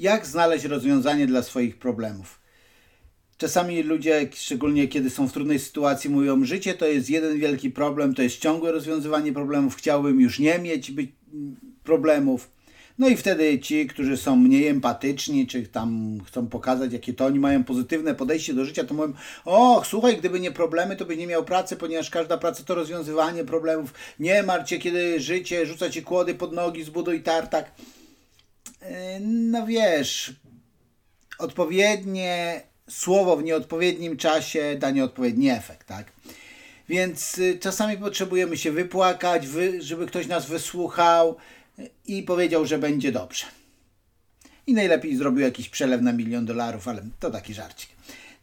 jak 0.00 0.26
znaleźć 0.26 0.64
rozwiązanie 0.64 1.26
dla 1.26 1.42
swoich 1.42 1.78
problemów. 1.78 2.40
Czasami 3.38 3.82
ludzie, 3.82 4.28
szczególnie 4.34 4.88
kiedy 4.88 5.10
są 5.10 5.28
w 5.28 5.32
trudnej 5.32 5.58
sytuacji, 5.58 6.10
mówią: 6.10 6.44
Życie 6.44 6.74
to 6.74 6.86
jest 6.86 7.10
jeden 7.10 7.38
wielki 7.38 7.70
problem, 7.70 8.14
to 8.14 8.22
jest 8.22 8.38
ciągłe 8.38 8.72
rozwiązywanie 8.72 9.32
problemów, 9.32 9.76
chciałbym 9.76 10.20
już 10.20 10.38
nie 10.38 10.58
mieć 10.58 10.92
problemów. 11.84 12.50
No 12.98 13.08
i 13.08 13.16
wtedy 13.16 13.58
ci, 13.58 13.86
którzy 13.86 14.16
są 14.16 14.36
mniej 14.36 14.66
empatyczni, 14.66 15.46
czy 15.46 15.62
tam 15.62 16.18
chcą 16.26 16.46
pokazać, 16.46 16.92
jakie 16.92 17.14
to 17.14 17.26
oni 17.26 17.38
mają 17.38 17.64
pozytywne 17.64 18.14
podejście 18.14 18.54
do 18.54 18.64
życia, 18.64 18.84
to 18.84 18.94
mówią, 18.94 19.12
o, 19.44 19.82
słuchaj, 19.84 20.16
gdyby 20.16 20.40
nie 20.40 20.50
problemy, 20.50 20.96
to 20.96 21.04
byś 21.04 21.18
nie 21.18 21.26
miał 21.26 21.44
pracy, 21.44 21.76
ponieważ 21.76 22.10
każda 22.10 22.38
praca 22.38 22.64
to 22.64 22.74
rozwiązywanie 22.74 23.44
problemów. 23.44 23.94
Nie 24.18 24.42
martw 24.42 24.70
się, 24.70 24.78
kiedy 24.78 25.20
życie 25.20 25.66
rzuca 25.66 25.90
ci 25.90 26.02
kłody 26.02 26.34
pod 26.34 26.52
nogi, 26.52 26.84
zbuduj 26.84 27.22
tartak. 27.22 27.70
E, 28.80 29.20
no 29.20 29.66
wiesz, 29.66 30.32
odpowiednie 31.38 32.62
słowo 32.88 33.36
w 33.36 33.42
nieodpowiednim 33.42 34.16
czasie 34.16 34.76
da 34.78 34.90
nieodpowiedni 34.90 35.50
efekt, 35.50 35.86
tak? 35.86 36.12
Więc 36.88 37.38
y, 37.38 37.58
czasami 37.58 37.96
potrzebujemy 37.96 38.56
się 38.56 38.72
wypłakać, 38.72 39.46
żeby 39.78 40.06
ktoś 40.06 40.26
nas 40.26 40.46
wysłuchał, 40.46 41.36
i 42.06 42.22
powiedział, 42.22 42.66
że 42.66 42.78
będzie 42.78 43.12
dobrze. 43.12 43.46
I 44.66 44.74
najlepiej 44.74 45.16
zrobił 45.16 45.40
jakiś 45.40 45.68
przelew 45.68 46.02
na 46.02 46.12
milion 46.12 46.46
dolarów, 46.46 46.88
ale 46.88 47.02
to 47.20 47.30
taki 47.30 47.54
żarcik. 47.54 47.90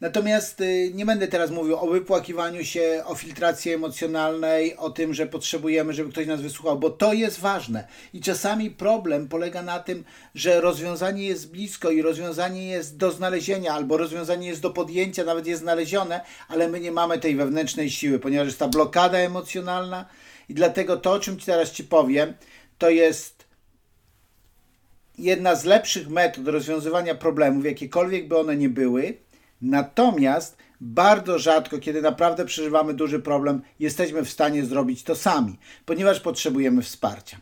Natomiast 0.00 0.60
y, 0.60 0.90
nie 0.94 1.06
będę 1.06 1.28
teraz 1.28 1.50
mówił 1.50 1.76
o 1.76 1.86
wypłakiwaniu 1.86 2.64
się, 2.64 3.02
o 3.06 3.14
filtracji 3.14 3.72
emocjonalnej, 3.72 4.76
o 4.76 4.90
tym, 4.90 5.14
że 5.14 5.26
potrzebujemy, 5.26 5.92
żeby 5.92 6.10
ktoś 6.10 6.26
nas 6.26 6.40
wysłuchał, 6.40 6.78
bo 6.78 6.90
to 6.90 7.12
jest 7.12 7.40
ważne. 7.40 7.88
I 8.14 8.20
czasami 8.20 8.70
problem 8.70 9.28
polega 9.28 9.62
na 9.62 9.78
tym, 9.78 10.04
że 10.34 10.60
rozwiązanie 10.60 11.26
jest 11.26 11.50
blisko 11.50 11.90
i 11.90 12.02
rozwiązanie 12.02 12.68
jest 12.68 12.96
do 12.96 13.10
znalezienia, 13.10 13.72
albo 13.72 13.96
rozwiązanie 13.96 14.48
jest 14.48 14.60
do 14.60 14.70
podjęcia, 14.70 15.24
nawet 15.24 15.46
jest 15.46 15.62
znalezione, 15.62 16.20
ale 16.48 16.68
my 16.68 16.80
nie 16.80 16.92
mamy 16.92 17.18
tej 17.18 17.36
wewnętrznej 17.36 17.90
siły, 17.90 18.18
ponieważ 18.18 18.46
jest 18.46 18.58
ta 18.58 18.68
blokada 18.68 19.18
emocjonalna. 19.18 20.06
I 20.48 20.54
dlatego 20.54 20.96
to, 20.96 21.12
o 21.12 21.20
czym 21.20 21.38
Ci 21.38 21.46
teraz 21.46 21.70
Ci 21.70 21.84
powiem, 21.84 22.34
to 22.78 22.90
jest 22.90 23.46
jedna 25.18 25.54
z 25.54 25.64
lepszych 25.64 26.08
metod 26.08 26.48
rozwiązywania 26.48 27.14
problemów, 27.14 27.64
jakiekolwiek 27.64 28.28
by 28.28 28.38
one 28.38 28.56
nie 28.56 28.68
były. 28.68 29.27
Natomiast 29.62 30.56
bardzo 30.80 31.38
rzadko, 31.38 31.78
kiedy 31.78 32.02
naprawdę 32.02 32.44
przeżywamy 32.44 32.94
duży 32.94 33.20
problem, 33.20 33.62
jesteśmy 33.80 34.24
w 34.24 34.30
stanie 34.30 34.64
zrobić 34.64 35.02
to 35.02 35.16
sami, 35.16 35.58
ponieważ 35.86 36.20
potrzebujemy 36.20 36.82
wsparcia. 36.82 37.38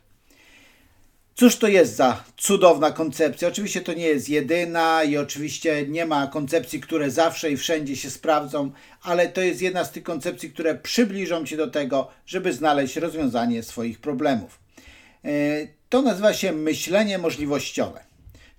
Cóż 1.35 1.57
to 1.57 1.69
jest 1.69 1.97
za 1.97 2.25
cudowna 2.37 2.91
koncepcja? 2.91 3.49
Oczywiście 3.49 3.81
to 3.81 3.95
nie 3.95 4.07
jest 4.07 4.29
jedyna 4.29 5.05
i 5.05 5.17
oczywiście 5.17 5.87
nie 5.89 6.07
ma 6.07 6.27
koncepcji, 6.27 6.81
które 6.81 7.11
zawsze 7.11 7.51
i 7.51 7.57
wszędzie 7.57 7.97
się 7.97 8.11
sprawdzą, 8.11 8.71
ale 9.03 9.29
to 9.29 9.41
jest 9.41 9.63
jedna 9.63 9.85
z 9.85 9.93
tych 9.93 10.03
koncepcji, 10.03 10.51
które 10.51 10.75
przybliżą 10.75 11.47
Cię 11.47 11.57
do 11.57 11.71
tego, 11.71 12.09
żeby 12.27 12.53
znaleźć 12.53 12.97
rozwiązanie 12.97 13.63
swoich 13.63 14.01
problemów. 14.01 14.59
E, 15.25 15.31
to 15.89 16.03
nazywa 16.03 16.33
się 16.33 16.53
myślenie 16.53 17.19
możliwościowe. 17.19 18.05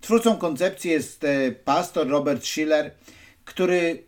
Twórcą 0.02 0.36
koncepcji 0.38 0.92
jest 0.92 1.24
e, 1.24 1.52
pastor 1.52 2.08
Robert 2.08 2.46
Schiller, 2.46 2.92
który 3.48 4.04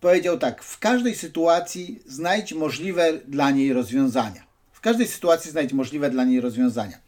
powiedział 0.00 0.38
tak: 0.38 0.62
W 0.62 0.78
każdej 0.78 1.14
sytuacji 1.14 2.02
znajdź 2.06 2.52
możliwe 2.52 3.12
dla 3.28 3.50
niej 3.50 3.72
rozwiązania. 3.72 4.46
W 4.72 4.80
każdej 4.80 5.08
sytuacji 5.08 5.50
znajdź 5.50 5.72
możliwe 5.72 6.10
dla 6.10 6.24
niej 6.24 6.40
rozwiązania. 6.40 6.98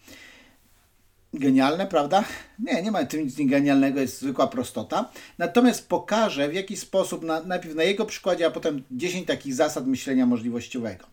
Genialne, 1.34 1.86
prawda? 1.86 2.24
Nie, 2.58 2.82
nie 2.82 2.90
ma 2.90 3.04
tym 3.04 3.24
nic 3.24 3.36
genialnego, 3.36 4.00
jest 4.00 4.20
zwykła 4.20 4.46
prostota. 4.46 5.10
Natomiast 5.38 5.88
pokażę, 5.88 6.48
w 6.48 6.54
jaki 6.54 6.76
sposób, 6.76 7.24
na, 7.24 7.42
najpierw 7.42 7.74
na 7.74 7.82
jego 7.82 8.06
przykładzie, 8.06 8.46
a 8.46 8.50
potem 8.50 8.82
10 8.90 9.26
takich 9.26 9.54
zasad 9.54 9.86
myślenia 9.86 10.26
możliwościowego. 10.26 11.06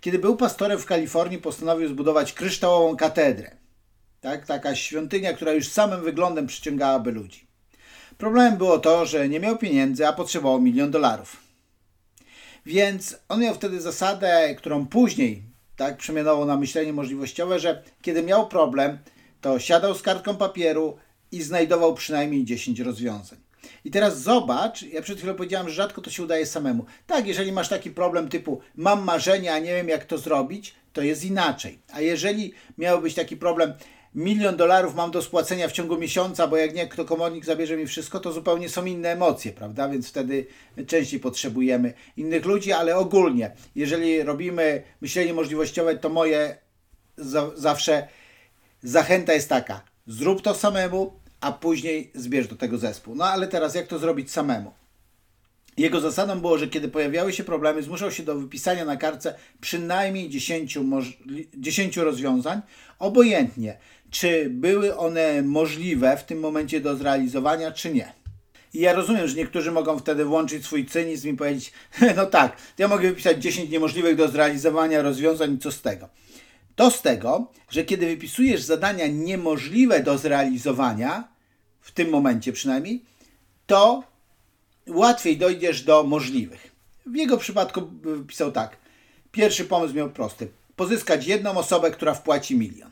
Kiedy 0.00 0.18
był 0.18 0.36
pastorem 0.36 0.78
w 0.78 0.86
Kalifornii, 0.86 1.38
postanowił 1.38 1.88
zbudować 1.88 2.32
kryształową 2.32 2.96
katedrę. 2.96 3.56
Tak, 4.20 4.46
taka 4.46 4.74
świątynia, 4.74 5.32
która 5.32 5.52
już 5.52 5.68
samym 5.68 6.02
wyglądem 6.02 6.46
przyciągałaby 6.46 7.12
ludzi. 7.12 7.47
Problemem 8.18 8.56
było 8.56 8.78
to, 8.78 9.06
że 9.06 9.28
nie 9.28 9.40
miał 9.40 9.58
pieniędzy, 9.58 10.06
a 10.06 10.12
potrzebował 10.12 10.60
milion 10.60 10.90
dolarów. 10.90 11.36
Więc 12.66 13.18
on 13.28 13.40
miał 13.40 13.54
wtedy 13.54 13.80
zasadę, 13.80 14.54
którą 14.54 14.86
później 14.86 15.42
tak 15.76 15.96
przemianował 15.96 16.44
na 16.44 16.56
myślenie 16.56 16.92
możliwościowe, 16.92 17.58
że 17.58 17.82
kiedy 18.02 18.22
miał 18.22 18.48
problem, 18.48 18.98
to 19.40 19.58
siadał 19.58 19.94
z 19.94 20.02
kartką 20.02 20.36
papieru 20.36 20.96
i 21.32 21.42
znajdował 21.42 21.94
przynajmniej 21.94 22.44
10 22.44 22.80
rozwiązań. 22.80 23.38
I 23.84 23.90
teraz 23.90 24.22
zobacz, 24.22 24.82
ja 24.82 25.02
przed 25.02 25.18
chwilą 25.18 25.34
powiedziałem, 25.34 25.68
że 25.68 25.74
rzadko 25.74 26.00
to 26.00 26.10
się 26.10 26.22
udaje 26.22 26.46
samemu. 26.46 26.84
Tak, 27.06 27.26
jeżeli 27.26 27.52
masz 27.52 27.68
taki 27.68 27.90
problem 27.90 28.28
typu 28.28 28.60
mam 28.76 29.04
marzenia, 29.04 29.54
a 29.54 29.58
nie 29.58 29.74
wiem 29.74 29.88
jak 29.88 30.04
to 30.04 30.18
zrobić, 30.18 30.74
to 30.92 31.02
jest 31.02 31.24
inaczej. 31.24 31.78
A 31.92 32.00
jeżeli 32.00 32.52
miałby 32.78 33.02
być 33.02 33.14
taki 33.14 33.36
problem, 33.36 33.72
milion 34.18 34.56
dolarów 34.56 34.94
mam 34.94 35.10
do 35.10 35.22
spłacenia 35.22 35.68
w 35.68 35.72
ciągu 35.72 35.96
miesiąca, 35.96 36.46
bo 36.46 36.56
jak 36.56 36.74
nie, 36.74 36.86
kto 36.86 37.04
komornik 37.04 37.44
zabierze 37.44 37.76
mi 37.76 37.86
wszystko, 37.86 38.20
to 38.20 38.32
zupełnie 38.32 38.68
są 38.68 38.84
inne 38.84 39.08
emocje, 39.12 39.52
prawda? 39.52 39.88
Więc 39.88 40.08
wtedy 40.08 40.46
częściej 40.86 41.20
potrzebujemy 41.20 41.92
innych 42.16 42.44
ludzi, 42.44 42.72
ale 42.72 42.96
ogólnie, 42.96 43.50
jeżeli 43.74 44.22
robimy 44.22 44.82
myślenie 45.00 45.34
możliwościowe, 45.34 45.96
to 45.96 46.08
moje 46.08 46.56
za 47.16 47.50
zawsze 47.54 48.08
zachęta 48.82 49.32
jest 49.32 49.48
taka: 49.48 49.80
zrób 50.06 50.42
to 50.42 50.54
samemu, 50.54 51.12
a 51.40 51.52
później 51.52 52.10
zbierz 52.14 52.48
do 52.48 52.56
tego 52.56 52.78
zespół. 52.78 53.14
No 53.14 53.24
ale 53.24 53.48
teraz 53.48 53.74
jak 53.74 53.86
to 53.86 53.98
zrobić 53.98 54.30
samemu? 54.30 54.72
Jego 55.78 56.00
zasadą 56.00 56.40
było, 56.40 56.58
że 56.58 56.68
kiedy 56.68 56.88
pojawiały 56.88 57.32
się 57.32 57.44
problemy, 57.44 57.82
zmuszał 57.82 58.12
się 58.12 58.22
do 58.22 58.34
wypisania 58.34 58.84
na 58.84 58.96
kartce 58.96 59.34
przynajmniej 59.60 60.28
10, 60.28 60.78
10 61.56 61.96
rozwiązań, 61.96 62.60
obojętnie 62.98 63.78
czy 64.10 64.50
były 64.50 64.96
one 64.96 65.42
możliwe 65.42 66.16
w 66.16 66.24
tym 66.24 66.40
momencie 66.40 66.80
do 66.80 66.96
zrealizowania, 66.96 67.72
czy 67.72 67.92
nie. 67.92 68.12
I 68.74 68.80
ja 68.80 68.92
rozumiem, 68.92 69.28
że 69.28 69.36
niektórzy 69.36 69.72
mogą 69.72 69.98
wtedy 69.98 70.24
włączyć 70.24 70.64
swój 70.64 70.86
cynizm 70.86 71.28
i 71.28 71.34
powiedzieć, 71.34 71.72
no 72.16 72.26
tak, 72.26 72.56
ja 72.78 72.88
mogę 72.88 73.08
wypisać 73.08 73.42
10 73.42 73.70
niemożliwych 73.70 74.16
do 74.16 74.28
zrealizowania 74.28 75.02
rozwiązań, 75.02 75.58
co 75.58 75.72
z 75.72 75.82
tego? 75.82 76.08
To 76.76 76.90
z 76.90 77.02
tego, 77.02 77.52
że 77.70 77.84
kiedy 77.84 78.06
wypisujesz 78.06 78.62
zadania 78.62 79.06
niemożliwe 79.06 80.02
do 80.02 80.18
zrealizowania, 80.18 81.28
w 81.80 81.92
tym 81.92 82.10
momencie 82.10 82.52
przynajmniej, 82.52 83.04
to 83.66 84.02
łatwiej 84.86 85.36
dojdziesz 85.36 85.82
do 85.82 86.04
możliwych. 86.04 86.72
W 87.06 87.16
jego 87.16 87.36
przypadku 87.36 87.82
wypisał 88.02 88.52
tak. 88.52 88.76
Pierwszy 89.32 89.64
pomysł 89.64 89.94
miał 89.94 90.10
prosty. 90.10 90.48
Pozyskać 90.76 91.26
jedną 91.26 91.58
osobę, 91.58 91.90
która 91.90 92.14
wpłaci 92.14 92.56
milion. 92.56 92.90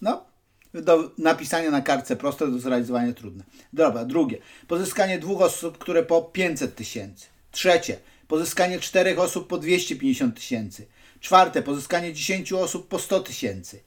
No, 0.00 0.24
do 0.74 1.10
napisania 1.18 1.70
na 1.70 1.80
kartce 1.80 2.16
proste, 2.16 2.50
do 2.50 2.58
zrealizowania 2.58 3.12
trudne. 3.12 3.44
Dobra, 3.72 4.04
drugie. 4.04 4.38
Pozyskanie 4.68 5.18
dwóch 5.18 5.42
osób, 5.42 5.78
które 5.78 6.02
po 6.02 6.22
500 6.22 6.74
tysięcy. 6.74 7.26
Trzecie. 7.50 7.98
Pozyskanie 8.28 8.80
czterech 8.80 9.18
osób 9.18 9.48
po 9.48 9.58
250 9.58 10.34
tysięcy. 10.34 10.86
Czwarte, 11.20 11.62
pozyskanie 11.62 12.12
10 12.12 12.52
osób 12.52 12.88
po 12.88 12.98
100 12.98 13.20
tysięcy. 13.20 13.80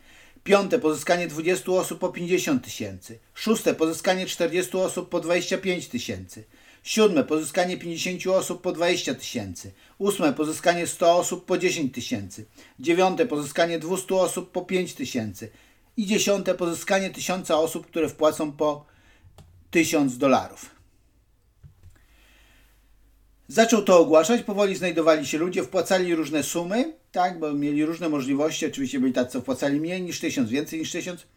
Piąte, 0.44 0.80
pozyskanie 0.80 1.28
20 1.28 1.72
osób 1.72 2.00
po 2.00 2.10
50 2.10 2.64
tysięcy. 2.64 3.20
Szóste, 3.34 3.74
pozyskanie 3.74 4.26
40 4.26 4.78
osób 4.78 5.10
po 5.10 5.20
25 5.20 5.88
tysięcy. 5.88 6.44
Siódme, 6.84 7.24
pozyskanie 7.24 7.78
50 7.78 8.28
osób 8.28 8.62
po 8.62 8.72
20 8.72 9.16
tysięcy. 9.16 9.72
Ósme, 9.98 10.34
pozyskanie 10.34 10.88
100 10.88 11.18
osób 11.18 11.46
po 11.46 11.58
10 11.58 11.94
tysięcy. 11.94 12.46
Dziewiąte, 12.80 13.26
pozyskanie 13.26 13.80
200 13.80 14.16
osób 14.16 14.52
po 14.52 14.62
5 14.62 14.94
tysięcy. 14.94 15.50
I 15.98 16.06
dziesiąte, 16.06 16.56
pozyskanie 16.56 17.10
1000 17.10 17.52
osób, 17.52 17.88
które 17.88 18.10
wpłacą 18.10 18.52
po 18.52 18.86
1000 19.72 20.18
dolarów. 20.18 20.78
Zaczął 23.48 23.84
to 23.84 24.00
ogłaszać, 24.00 24.44
powoli 24.44 24.76
znajdowali 24.76 25.26
się 25.26 25.38
ludzie, 25.38 25.64
wpłacali 25.64 26.16
różne 26.16 26.44
sumy, 26.44 26.94
tak, 27.12 27.40
bo 27.40 27.54
mieli 27.54 27.86
różne 27.86 28.10
możliwości. 28.10 28.66
Oczywiście 28.66 29.00
byli 29.00 29.14
tacy, 29.14 29.32
co 29.32 29.42
wpłacali 29.42 29.80
mniej 29.80 30.02
niż 30.02 30.20
tysiąc, 30.20 30.50
więcej 30.50 30.80
niż 30.80 30.92
tysiąc. 30.92 31.28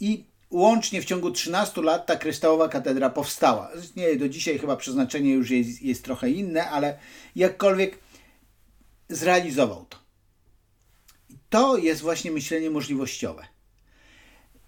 I 0.00 0.24
łącznie 0.50 1.02
w 1.02 1.04
ciągu 1.04 1.30
13 1.30 1.82
lat 1.82 2.06
ta 2.06 2.16
kryształowa 2.16 2.68
katedra 2.68 3.10
powstała. 3.10 3.70
Nie, 3.96 4.16
do 4.16 4.28
dzisiaj 4.28 4.58
chyba 4.58 4.76
przeznaczenie 4.76 5.32
już 5.32 5.50
jest, 5.50 5.82
jest 5.82 6.04
trochę 6.04 6.30
inne, 6.30 6.70
ale 6.70 6.98
jakkolwiek 7.36 7.98
zrealizował 9.08 9.86
to. 9.88 9.98
To 11.50 11.76
jest 11.76 12.02
właśnie 12.02 12.30
myślenie 12.30 12.70
możliwościowe. 12.70 13.51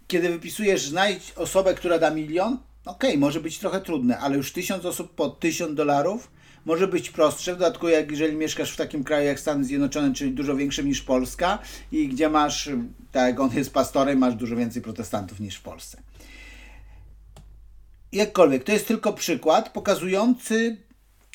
Kiedy 0.06 0.28
wypisujesz, 0.28 0.88
znajdź 0.88 1.32
osobę, 1.36 1.74
która 1.74 1.98
da 1.98 2.10
milion, 2.10 2.58
okej, 2.84 3.10
okay, 3.10 3.20
może 3.20 3.40
być 3.40 3.58
trochę 3.58 3.80
trudne, 3.80 4.18
ale 4.18 4.36
już 4.36 4.52
tysiąc 4.52 4.84
osób 4.84 5.14
po 5.14 5.28
tysiąc 5.28 5.74
dolarów 5.74 6.30
może 6.64 6.88
być 6.88 7.10
prostsze, 7.10 7.54
w 7.54 7.58
dodatku 7.58 7.88
jak 7.88 8.10
jeżeli 8.10 8.36
mieszkasz 8.36 8.72
w 8.72 8.76
takim 8.76 9.04
kraju 9.04 9.26
jak 9.26 9.40
Stany 9.40 9.64
Zjednoczone, 9.64 10.14
czyli 10.14 10.30
dużo 10.30 10.56
większym 10.56 10.86
niż 10.86 11.02
Polska 11.02 11.58
i 11.92 12.08
gdzie 12.08 12.28
masz, 12.28 12.70
tak 13.12 13.26
jak 13.26 13.40
on 13.40 13.50
jest 13.54 13.72
pastorem, 13.72 14.18
masz 14.18 14.34
dużo 14.34 14.56
więcej 14.56 14.82
protestantów 14.82 15.40
niż 15.40 15.56
w 15.56 15.62
Polsce. 15.62 16.02
jakkolwiek, 18.12 18.64
to 18.64 18.72
jest 18.72 18.88
tylko 18.88 19.12
przykład 19.12 19.72
pokazujący 19.72 20.76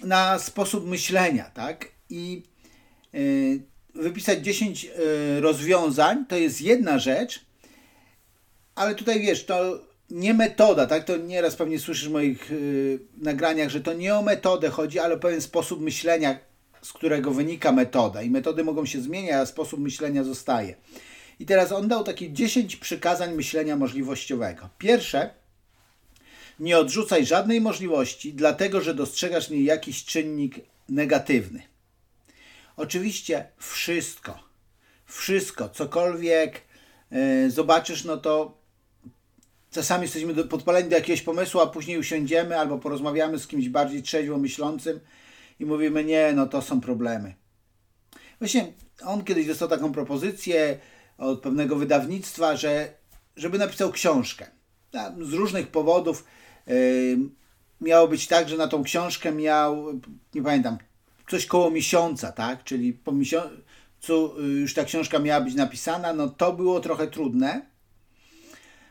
na 0.04 0.40
sposób 0.40 0.88
myślenia, 0.88 1.44
tak? 1.44 1.92
I 2.10 2.44
yy, 3.14 3.62
wypisać 3.96 4.40
10 4.40 4.84
yy, 4.84 4.92
rozwiązań 5.42 6.26
to 6.26 6.36
jest 6.36 6.62
jedna 6.62 7.00
rzecz, 7.00 7.46
ale 8.80 8.96
tutaj 8.96 9.22
wiesz, 9.22 9.46
to 9.46 9.80
nie 10.10 10.34
metoda, 10.34 10.86
tak? 10.88 11.04
To 11.04 11.18
nieraz 11.18 11.56
pewnie 11.56 11.80
słyszysz 11.80 12.10
w 12.10 12.12
moich 12.12 12.50
yy, 12.52 13.00
nagraniach, 13.18 13.70
że 13.70 13.82
to 13.82 13.94
nie 13.94 14.16
o 14.16 14.22
metodę 14.22 14.70
chodzi, 14.70 15.00
ale 15.00 15.16
o 15.16 15.18
pewien 15.18 15.42
sposób 15.42 15.82
myślenia, 15.82 16.40
z 16.82 16.94
którego 16.94 17.32
wynika 17.32 17.72
metoda. 17.72 18.22
I 18.22 18.30
metody 18.30 18.64
mogą 18.64 18.86
się 18.86 19.02
zmieniać, 19.02 19.34
a 19.34 19.46
sposób 19.46 19.80
myślenia 19.80 20.24
zostaje. 20.24 20.76
I 21.40 21.46
teraz 21.46 21.72
on 21.72 21.88
dał 21.88 22.04
takie 22.04 22.34
10 22.34 22.76
przykazań 22.76 23.36
myślenia 23.36 23.76
możliwościowego. 23.76 24.70
Pierwsze, 24.78 25.30
nie 26.60 26.78
odrzucaj 26.78 27.26
żadnej 27.26 27.62
możliwości, 27.62 28.34
dlatego 28.34 28.82
że 28.82 28.94
dostrzegasz 28.94 29.48
w 29.48 29.52
niej 29.52 29.64
jakiś 29.64 30.06
czynnik 30.06 30.56
negatywny. 30.90 31.62
Oczywiście 32.78 33.48
wszystko, 33.58 34.40
wszystko, 35.06 35.70
cokolwiek 35.70 36.62
yy, 37.12 37.52
zobaczysz, 37.52 38.04
no 38.04 38.18
to 38.18 38.60
czasami 39.72 40.02
jesteśmy 40.02 40.34
do, 40.34 40.44
podpaleni 40.44 40.90
do 40.90 40.96
jakiegoś 40.96 41.22
pomysłu, 41.22 41.62
a 41.62 41.68
później 41.68 41.98
usiądziemy 41.98 42.60
albo 42.60 42.78
porozmawiamy 42.78 43.40
z 43.40 43.48
kimś 43.48 43.70
bardziej 43.70 44.04
trzeźwo 44.04 44.38
myślącym 44.38 45.00
i 45.60 45.66
mówimy, 45.66 46.04
nie, 46.04 46.34
no 46.36 46.48
to 46.48 46.62
są 46.62 46.82
problemy. 46.82 47.34
Właśnie 48.40 48.74
on 49.06 49.24
kiedyś 49.24 49.48
dostał 49.48 49.68
taką 49.68 49.92
propozycję 49.92 50.80
od 51.18 51.42
pewnego 51.42 51.76
wydawnictwa, 51.76 52.56
że 52.56 52.94
żeby 53.36 53.58
napisał 53.58 53.92
książkę. 53.92 54.48
Z 55.22 55.34
różnych 55.34 55.68
powodów 55.68 56.26
yy, 56.68 57.18
miało 57.82 58.08
być 58.08 58.28
tak, 58.28 58.50
że 58.50 58.58
na 58.58 58.68
tą 58.68 58.84
książkę 58.84 59.32
miał, 59.32 59.86
nie 60.36 60.42
pamiętam, 60.44 60.78
coś 61.30 61.46
koło 61.46 61.72
miesiąca, 61.72 62.32
tak? 62.32 62.64
Czyli 62.64 62.94
po 62.94 63.12
miesiącu 63.12 64.34
już 64.62 64.74
ta 64.74 64.84
książka 64.84 65.20
miała 65.20 65.42
być 65.42 65.56
napisana, 65.56 66.14
no 66.14 66.30
to 66.30 66.54
było 66.54 66.80
trochę 66.80 67.08
trudne 67.08 67.69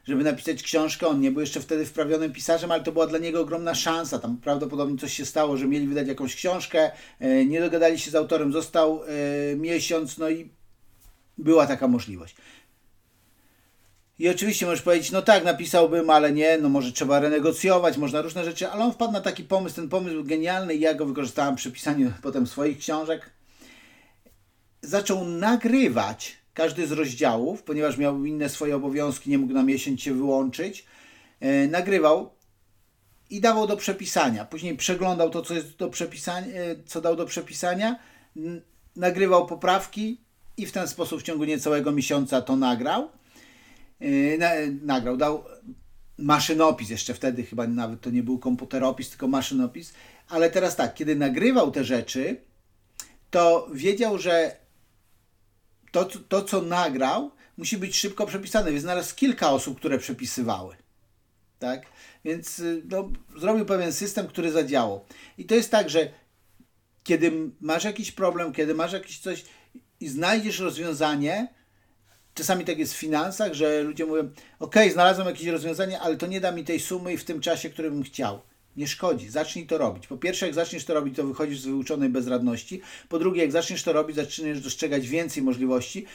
żeby 0.08 0.24
napisać 0.24 0.62
książkę. 0.62 1.06
On 1.06 1.20
nie 1.20 1.30
był 1.30 1.40
jeszcze 1.40 1.60
wtedy 1.60 1.86
wprawionym 1.86 2.32
pisarzem, 2.32 2.72
ale 2.72 2.82
to 2.82 2.92
była 2.92 3.06
dla 3.06 3.18
niego 3.18 3.40
ogromna 3.40 3.74
szansa. 3.74 4.18
Tam 4.18 4.36
prawdopodobnie 4.36 4.98
coś 4.98 5.12
się 5.12 5.26
stało, 5.26 5.56
że 5.56 5.66
mieli 5.66 5.86
wydać 5.86 6.08
jakąś 6.08 6.36
książkę, 6.36 6.90
e, 7.20 7.44
nie 7.44 7.60
dogadali 7.60 7.98
się 7.98 8.10
z 8.10 8.14
autorem, 8.14 8.52
został 8.52 9.02
e, 9.04 9.56
miesiąc, 9.56 10.18
no 10.18 10.30
i 10.30 10.50
była 11.38 11.66
taka 11.66 11.88
możliwość. 11.88 12.36
I 14.18 14.28
oczywiście 14.28 14.66
możesz 14.66 14.82
powiedzieć, 14.82 15.10
no 15.10 15.22
tak, 15.22 15.44
napisałbym, 15.44 16.10
ale 16.10 16.32
nie, 16.32 16.58
no 16.58 16.68
może 16.68 16.92
trzeba 16.92 17.20
renegocjować, 17.20 17.96
można 17.96 18.22
różne 18.22 18.44
rzeczy, 18.44 18.68
ale 18.68 18.84
on 18.84 18.92
wpadł 18.92 19.12
na 19.12 19.20
taki 19.20 19.44
pomysł, 19.44 19.76
ten 19.76 19.88
pomysł 19.88 20.14
był 20.14 20.24
genialny 20.24 20.74
i 20.74 20.80
ja 20.80 20.94
go 20.94 21.06
wykorzystałem 21.06 21.56
przy 21.56 21.72
pisaniu 21.72 22.12
potem 22.22 22.46
swoich 22.46 22.78
książek. 22.78 23.30
Zaczął 24.82 25.24
nagrywać 25.24 26.37
każdy 26.58 26.86
z 26.86 26.92
rozdziałów, 26.92 27.62
ponieważ 27.62 27.98
miał 27.98 28.24
inne 28.24 28.48
swoje 28.48 28.76
obowiązki, 28.76 29.30
nie 29.30 29.38
mógł 29.38 29.52
na 29.52 29.62
miesiąc 29.62 30.00
się 30.00 30.14
wyłączyć, 30.14 30.86
e, 31.40 31.68
nagrywał 31.68 32.30
i 33.30 33.40
dawał 33.40 33.66
do 33.66 33.76
przepisania. 33.76 34.44
Później 34.44 34.76
przeglądał 34.76 35.30
to, 35.30 35.42
co 35.42 35.54
jest 35.54 35.76
do 35.76 35.88
przepisania, 35.88 36.46
e, 36.46 36.76
co 36.86 37.00
dał 37.00 37.16
do 37.16 37.26
przepisania, 37.26 37.98
nagrywał 38.96 39.46
poprawki 39.46 40.20
i 40.56 40.66
w 40.66 40.72
ten 40.72 40.88
sposób 40.88 41.20
w 41.20 41.22
ciągu 41.22 41.44
niecałego 41.44 41.92
miesiąca 41.92 42.42
to 42.42 42.56
nagrał. 42.56 43.08
E, 44.00 44.38
na, 44.38 44.50
nagrał, 44.82 45.16
dał 45.16 45.44
maszynopis, 46.18 46.90
jeszcze 46.90 47.14
wtedy 47.14 47.42
chyba 47.42 47.66
nawet 47.66 48.00
to 48.00 48.10
nie 48.10 48.22
był 48.22 48.38
komputeropis, 48.38 49.10
tylko 49.10 49.28
maszynopis, 49.28 49.92
ale 50.28 50.50
teraz 50.50 50.76
tak, 50.76 50.94
kiedy 50.94 51.16
nagrywał 51.16 51.70
te 51.70 51.84
rzeczy, 51.84 52.36
to 53.30 53.68
wiedział, 53.72 54.18
że 54.18 54.67
to, 55.90 56.04
to, 56.04 56.42
co 56.42 56.62
nagrał, 56.62 57.30
musi 57.56 57.78
być 57.78 57.96
szybko 57.96 58.26
przepisane. 58.26 58.70
Więc 58.70 58.82
znalazł 58.82 59.14
kilka 59.14 59.50
osób, 59.50 59.78
które 59.78 59.98
przepisywały. 59.98 60.76
Tak? 61.58 61.86
Więc 62.24 62.58
y, 62.58 62.82
no, 62.90 63.10
zrobił 63.36 63.66
pewien 63.66 63.92
system, 63.92 64.26
który 64.26 64.52
zadziałał. 64.52 65.04
I 65.38 65.44
to 65.44 65.54
jest 65.54 65.70
tak, 65.70 65.90
że 65.90 66.08
kiedy 67.04 67.32
masz 67.60 67.84
jakiś 67.84 68.12
problem, 68.12 68.52
kiedy 68.52 68.74
masz 68.74 68.92
jakieś 68.92 69.18
coś 69.18 69.44
i 70.00 70.08
znajdziesz 70.08 70.58
rozwiązanie, 70.58 71.48
czasami 72.34 72.64
tak 72.64 72.78
jest 72.78 72.94
w 72.94 72.96
finansach, 72.96 73.54
że 73.54 73.82
ludzie 73.82 74.06
mówią: 74.06 74.30
OK, 74.58 74.74
znalazłem 74.92 75.26
jakieś 75.26 75.46
rozwiązanie, 75.46 76.00
ale 76.00 76.16
to 76.16 76.26
nie 76.26 76.40
da 76.40 76.52
mi 76.52 76.64
tej 76.64 76.80
sumy 76.80 77.12
i 77.12 77.16
w 77.16 77.24
tym 77.24 77.40
czasie, 77.40 77.70
który 77.70 77.90
bym 77.90 78.02
chciał 78.02 78.40
nie 78.78 78.88
szkodzi. 78.88 79.28
Zacznij 79.28 79.66
to 79.66 79.78
robić. 79.78 80.06
Po 80.06 80.16
pierwsze, 80.16 80.46
jak 80.46 80.54
zaczniesz 80.54 80.84
to 80.84 80.94
robić, 80.94 81.16
to 81.16 81.24
wychodzisz 81.24 81.60
z 81.60 81.66
wyuczonej 81.66 82.08
bezradności. 82.08 82.80
Po 83.08 83.18
drugie, 83.18 83.42
jak 83.42 83.52
zaczniesz 83.52 83.82
to 83.82 83.92
robić, 83.92 84.16
zaczniesz 84.16 84.60
dostrzegać 84.60 85.08
więcej 85.08 85.42
możliwości. 85.42 86.06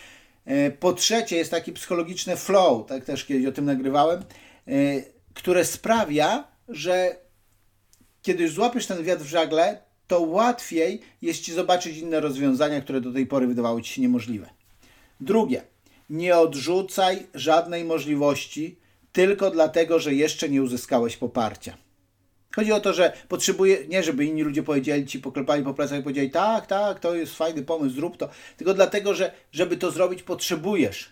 E, 0.45 0.71
po 0.71 0.93
trzecie, 0.93 1.35
jest 1.35 1.51
taki 1.51 1.73
psychologiczny 1.73 2.37
flow, 2.37 2.87
tak 2.87 3.05
też 3.05 3.25
kiedyś 3.25 3.45
o 3.45 3.51
tym 3.51 3.65
nagrywałem, 3.65 4.19
e, 4.19 4.73
które 5.33 5.65
sprawia, 5.65 6.47
że 6.67 7.15
kiedy 8.21 8.43
już 8.43 8.53
złapiesz 8.53 8.85
ten 8.85 9.03
wiatr 9.03 9.23
w 9.23 9.27
żagle, 9.27 9.77
to 10.07 10.21
łatwiej 10.21 11.01
jest 11.21 11.41
ci 11.41 11.53
zobaczyć 11.53 11.97
inne 11.97 12.19
rozwiązania, 12.19 12.81
które 12.81 13.01
do 13.01 13.13
tej 13.13 13.25
pory 13.25 13.47
wydawały 13.47 13.81
ci 13.81 13.93
się 13.93 14.01
niemożliwe. 14.01 14.49
Drugie, 15.21 15.61
nie 16.09 16.37
odrzucaj 16.37 17.27
żadnej 17.33 17.85
możliwości 17.85 18.75
tylko 19.11 19.51
dlatego, 19.51 19.99
że 19.99 20.13
jeszcze 20.13 20.49
nie 20.49 20.63
uzyskałeś 20.63 21.17
poparcia. 21.17 21.77
Chodzi 22.55 22.71
o 22.71 22.79
to, 22.79 22.93
że 22.93 23.13
potrzebuje, 23.27 23.87
nie 23.87 24.03
żeby 24.03 24.25
inni 24.25 24.43
ludzie 24.43 24.63
powiedzieli 24.63 25.05
ci, 25.05 25.19
poklepali 25.19 25.63
po 25.63 25.73
plecach 25.73 25.99
i 25.99 26.03
powiedzieli, 26.03 26.29
tak, 26.29 26.67
tak, 26.67 26.99
to 26.99 27.15
jest 27.15 27.35
fajny 27.35 27.63
pomysł, 27.63 27.95
zrób 27.95 28.17
to. 28.17 28.29
Tylko 28.57 28.73
dlatego, 28.73 29.13
że 29.13 29.31
żeby 29.51 29.77
to 29.77 29.91
zrobić, 29.91 30.23
potrzebujesz 30.23 31.09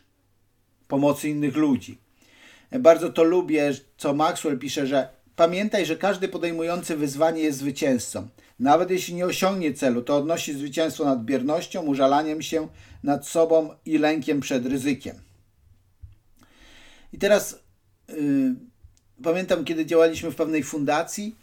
pomocy 0.88 1.30
innych 1.30 1.56
ludzi. 1.56 1.98
Bardzo 2.80 3.10
to 3.10 3.24
lubię, 3.24 3.72
co 3.98 4.14
Maxwell 4.14 4.60
pisze, 4.60 4.88
że 4.88 5.10
pamiętaj, 5.36 5.86
że 5.86 5.96
każdy 5.96 6.28
podejmujący 6.28 6.98
wyzwanie 6.98 7.42
jest 7.42 7.60
zwycięzcą. 7.60 8.28
Nawet 8.60 8.92
jeśli 8.92 9.14
nie 9.14 9.26
osiągnie 9.26 9.74
celu, 9.74 10.02
to 10.02 10.16
odnosi 10.18 10.54
zwycięstwo 10.54 11.06
nad 11.06 11.26
biernością, 11.26 11.86
użalaniem 11.86 12.42
się 12.42 12.68
nad 13.04 13.28
sobą 13.28 13.76
i 13.86 13.98
lękiem 13.98 14.40
przed 14.40 14.66
ryzykiem. 14.66 15.16
I 17.14 17.18
teraz. 17.18 17.60
Yy, 18.10 18.71
pamiętam, 19.24 19.66
kiedy 19.66 19.86
działaliśmy 19.86 20.32
w 20.32 20.36
pewnej 20.36 20.64
fundacji 20.64 21.36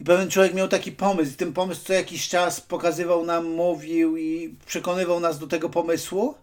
i 0.00 0.04
pewien 0.04 0.30
człowiek 0.30 0.54
miał 0.54 0.68
taki 0.68 0.92
pomysł. 0.92 1.32
I 1.32 1.36
ten 1.36 1.52
pomysł 1.52 1.84
co 1.84 1.92
jakiś 1.92 2.28
czas 2.28 2.60
pokazywał 2.60 3.24
nam, 3.24 3.46
mówił 3.46 4.16
i 4.16 4.56
przekonywał 4.66 5.20
nas 5.20 5.38
do 5.38 5.46
tego 5.46 5.70
pomysłu, 5.70 6.34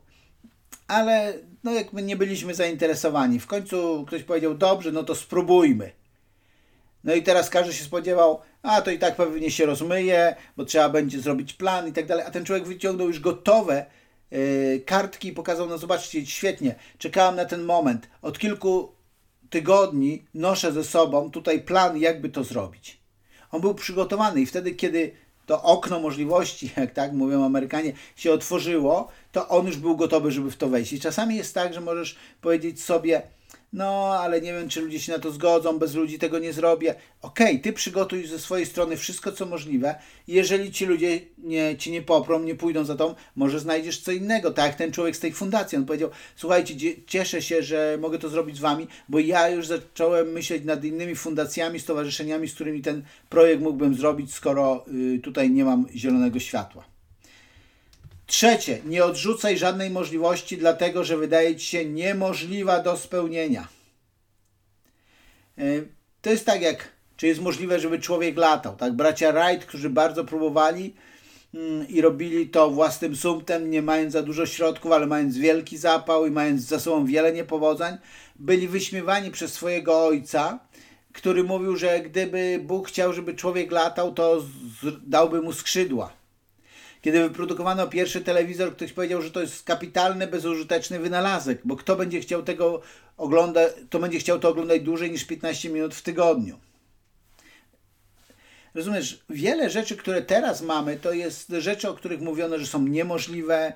ale 0.87 1.33
no 1.63 1.71
jakby 1.71 2.01
nie 2.03 2.15
byliśmy 2.15 2.55
zainteresowani. 2.55 3.39
W 3.39 3.47
końcu 3.47 4.03
ktoś 4.07 4.23
powiedział, 4.23 4.55
dobrze, 4.55 4.91
no 4.91 5.03
to 5.03 5.15
spróbujmy. 5.15 5.91
No 7.03 7.13
i 7.13 7.23
teraz 7.23 7.49
każdy 7.49 7.73
się 7.73 7.83
spodziewał, 7.83 8.41
a 8.61 8.81
to 8.81 8.91
i 8.91 8.99
tak 8.99 9.15
pewnie 9.15 9.51
się 9.51 9.65
rozmyje, 9.65 10.35
bo 10.57 10.65
trzeba 10.65 10.89
będzie 10.89 11.19
zrobić 11.19 11.53
plan 11.53 11.87
i 11.87 11.93
tak 11.93 12.05
dalej. 12.05 12.25
A 12.27 12.31
ten 12.31 12.45
człowiek 12.45 12.67
wyciągnął 12.67 13.07
już 13.07 13.19
gotowe 13.19 13.85
yy, 14.31 14.83
kartki 14.85 15.27
i 15.27 15.31
pokazał, 15.33 15.69
no 15.69 15.77
zobaczcie, 15.77 16.25
świetnie, 16.25 16.75
czekałem 16.97 17.35
na 17.35 17.45
ten 17.45 17.63
moment. 17.63 18.09
Od 18.21 18.39
kilku 18.39 18.91
tygodni 19.53 20.25
noszę 20.33 20.71
ze 20.71 20.83
sobą 20.83 21.31
tutaj 21.31 21.61
plan, 21.61 21.97
jakby 21.97 22.29
to 22.29 22.43
zrobić. 22.43 22.97
On 23.51 23.61
był 23.61 23.73
przygotowany 23.73 24.41
i 24.41 24.45
wtedy, 24.45 24.71
kiedy 24.71 25.11
to 25.45 25.63
okno 25.63 25.99
możliwości, 25.99 26.71
jak 26.77 26.93
tak 26.93 27.13
mówią 27.13 27.45
Amerykanie, 27.45 27.93
się 28.15 28.31
otworzyło, 28.31 29.07
to 29.31 29.47
on 29.49 29.67
już 29.67 29.77
był 29.77 29.97
gotowy, 29.97 30.31
żeby 30.31 30.51
w 30.51 30.57
to 30.57 30.69
wejść. 30.69 30.93
I 30.93 30.99
czasami 30.99 31.35
jest 31.35 31.53
tak, 31.53 31.73
że 31.73 31.81
możesz 31.81 32.15
powiedzieć 32.41 32.83
sobie, 32.83 33.21
no 33.73 34.19
ale 34.19 34.41
nie 34.41 34.53
wiem, 34.53 34.69
czy 34.69 34.81
ludzie 34.81 34.99
się 34.99 35.11
na 35.11 35.19
to 35.19 35.31
zgodzą, 35.31 35.79
bez 35.79 35.95
ludzi 35.95 36.19
tego 36.19 36.39
nie 36.39 36.53
zrobię. 36.53 36.95
Okej, 37.21 37.47
okay, 37.47 37.59
ty 37.59 37.73
przygotuj 37.73 38.27
ze 38.27 38.39
swojej 38.39 38.65
strony 38.65 38.97
wszystko, 38.97 39.31
co 39.31 39.45
możliwe. 39.45 39.95
Jeżeli 40.27 40.71
ci 40.71 40.85
ludzie 40.85 41.19
nie, 41.37 41.77
ci 41.77 41.91
nie 41.91 42.01
poprą, 42.01 42.43
nie 42.43 42.55
pójdą 42.55 42.85
za 42.85 42.95
tą, 42.95 43.15
może 43.35 43.59
znajdziesz 43.59 44.01
co 44.01 44.11
innego. 44.11 44.51
Tak 44.51 44.65
jak 44.65 44.75
ten 44.75 44.91
człowiek 44.91 45.15
z 45.15 45.19
tej 45.19 45.33
fundacji, 45.33 45.77
on 45.77 45.85
powiedział, 45.85 46.09
słuchajcie, 46.35 46.75
cieszę 47.07 47.41
się, 47.41 47.63
że 47.63 47.97
mogę 48.01 48.19
to 48.19 48.29
zrobić 48.29 48.57
z 48.57 48.59
wami, 48.59 48.87
bo 49.09 49.19
ja 49.19 49.49
już 49.49 49.67
zacząłem 49.67 50.31
myśleć 50.31 50.63
nad 50.65 50.83
innymi 50.83 51.15
fundacjami, 51.15 51.79
stowarzyszeniami, 51.79 52.47
z 52.47 52.55
którymi 52.55 52.81
ten 52.81 53.03
projekt 53.29 53.61
mógłbym 53.61 53.95
zrobić, 53.95 54.33
skoro 54.33 54.85
y, 55.15 55.19
tutaj 55.19 55.51
nie 55.51 55.65
mam 55.65 55.85
zielonego 55.95 56.39
światła. 56.39 56.92
Trzecie, 58.25 58.81
nie 58.85 59.05
odrzucaj 59.05 59.57
żadnej 59.57 59.89
możliwości, 59.89 60.57
dlatego 60.57 61.03
że 61.03 61.17
wydaje 61.17 61.55
ci 61.55 61.65
się 61.65 61.85
niemożliwa 61.85 62.79
do 62.79 62.97
spełnienia. 62.97 63.67
E, 65.57 65.63
to 66.21 66.29
jest 66.29 66.45
tak 66.45 66.61
jak, 66.61 66.89
czy 67.17 67.27
jest 67.27 67.41
możliwe, 67.41 67.79
żeby 67.79 67.99
człowiek 67.99 68.37
latał. 68.37 68.75
Tak? 68.75 68.93
Bracia 68.93 69.31
Wright, 69.31 69.65
którzy 69.65 69.89
bardzo 69.89 70.25
próbowali 70.25 70.93
mm, 71.53 71.87
i 71.87 72.01
robili 72.01 72.49
to 72.49 72.69
własnym 72.69 73.15
sumptem, 73.15 73.71
nie 73.71 73.81
mając 73.81 74.13
za 74.13 74.21
dużo 74.21 74.45
środków, 74.45 74.91
ale 74.91 75.07
mając 75.07 75.37
wielki 75.37 75.77
zapał 75.77 76.25
i 76.25 76.31
mając 76.31 76.61
za 76.61 76.79
sobą 76.79 77.05
wiele 77.05 77.33
niepowodzeń, 77.33 77.97
byli 78.35 78.67
wyśmiewani 78.67 79.31
przez 79.31 79.53
swojego 79.53 80.05
ojca, 80.05 80.59
który 81.13 81.43
mówił, 81.43 81.75
że 81.75 81.99
gdyby 81.99 82.59
Bóg 82.63 82.87
chciał, 82.87 83.13
żeby 83.13 83.33
człowiek 83.33 83.71
latał, 83.71 84.13
to 84.13 84.43
dałby 85.07 85.41
mu 85.41 85.53
skrzydła. 85.53 86.22
Kiedy 87.03 87.19
wyprodukowano 87.19 87.87
pierwszy 87.87 88.21
telewizor, 88.21 88.75
ktoś 88.75 88.93
powiedział, 88.93 89.21
że 89.21 89.31
to 89.31 89.41
jest 89.41 89.63
kapitalny, 89.63 90.27
bezużyteczny 90.27 90.99
wynalazek, 90.99 91.61
bo 91.63 91.75
kto 91.75 91.95
będzie 91.95 92.19
chciał 92.19 92.43
tego 92.43 92.81
oglądać, 93.17 93.71
to 93.89 93.99
będzie 93.99 94.19
chciał 94.19 94.39
to 94.39 94.49
oglądać 94.49 94.81
dłużej 94.81 95.11
niż 95.11 95.25
15 95.25 95.69
minut 95.69 95.95
w 95.95 96.01
tygodniu. 96.01 96.59
Rozumiesz, 98.73 99.23
wiele 99.29 99.69
rzeczy, 99.69 99.97
które 99.97 100.21
teraz 100.21 100.61
mamy, 100.61 100.97
to 100.97 101.13
jest 101.13 101.49
rzeczy, 101.49 101.89
o 101.89 101.93
których 101.93 102.21
mówiono, 102.21 102.59
że 102.59 102.67
są 102.67 102.87
niemożliwe. 102.87 103.73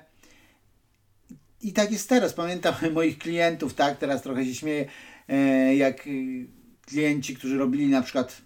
I 1.62 1.72
tak 1.72 1.92
jest 1.92 2.08
teraz. 2.08 2.32
Pamiętam 2.32 2.74
moich 2.92 3.18
klientów, 3.18 3.74
tak, 3.74 3.98
teraz 3.98 4.22
trochę 4.22 4.44
się 4.44 4.54
śmieję, 4.54 4.88
e, 5.28 5.76
jak 5.76 6.06
y, 6.06 6.46
klienci, 6.86 7.36
którzy 7.36 7.58
robili 7.58 7.86
na 7.86 8.02
przykład, 8.02 8.42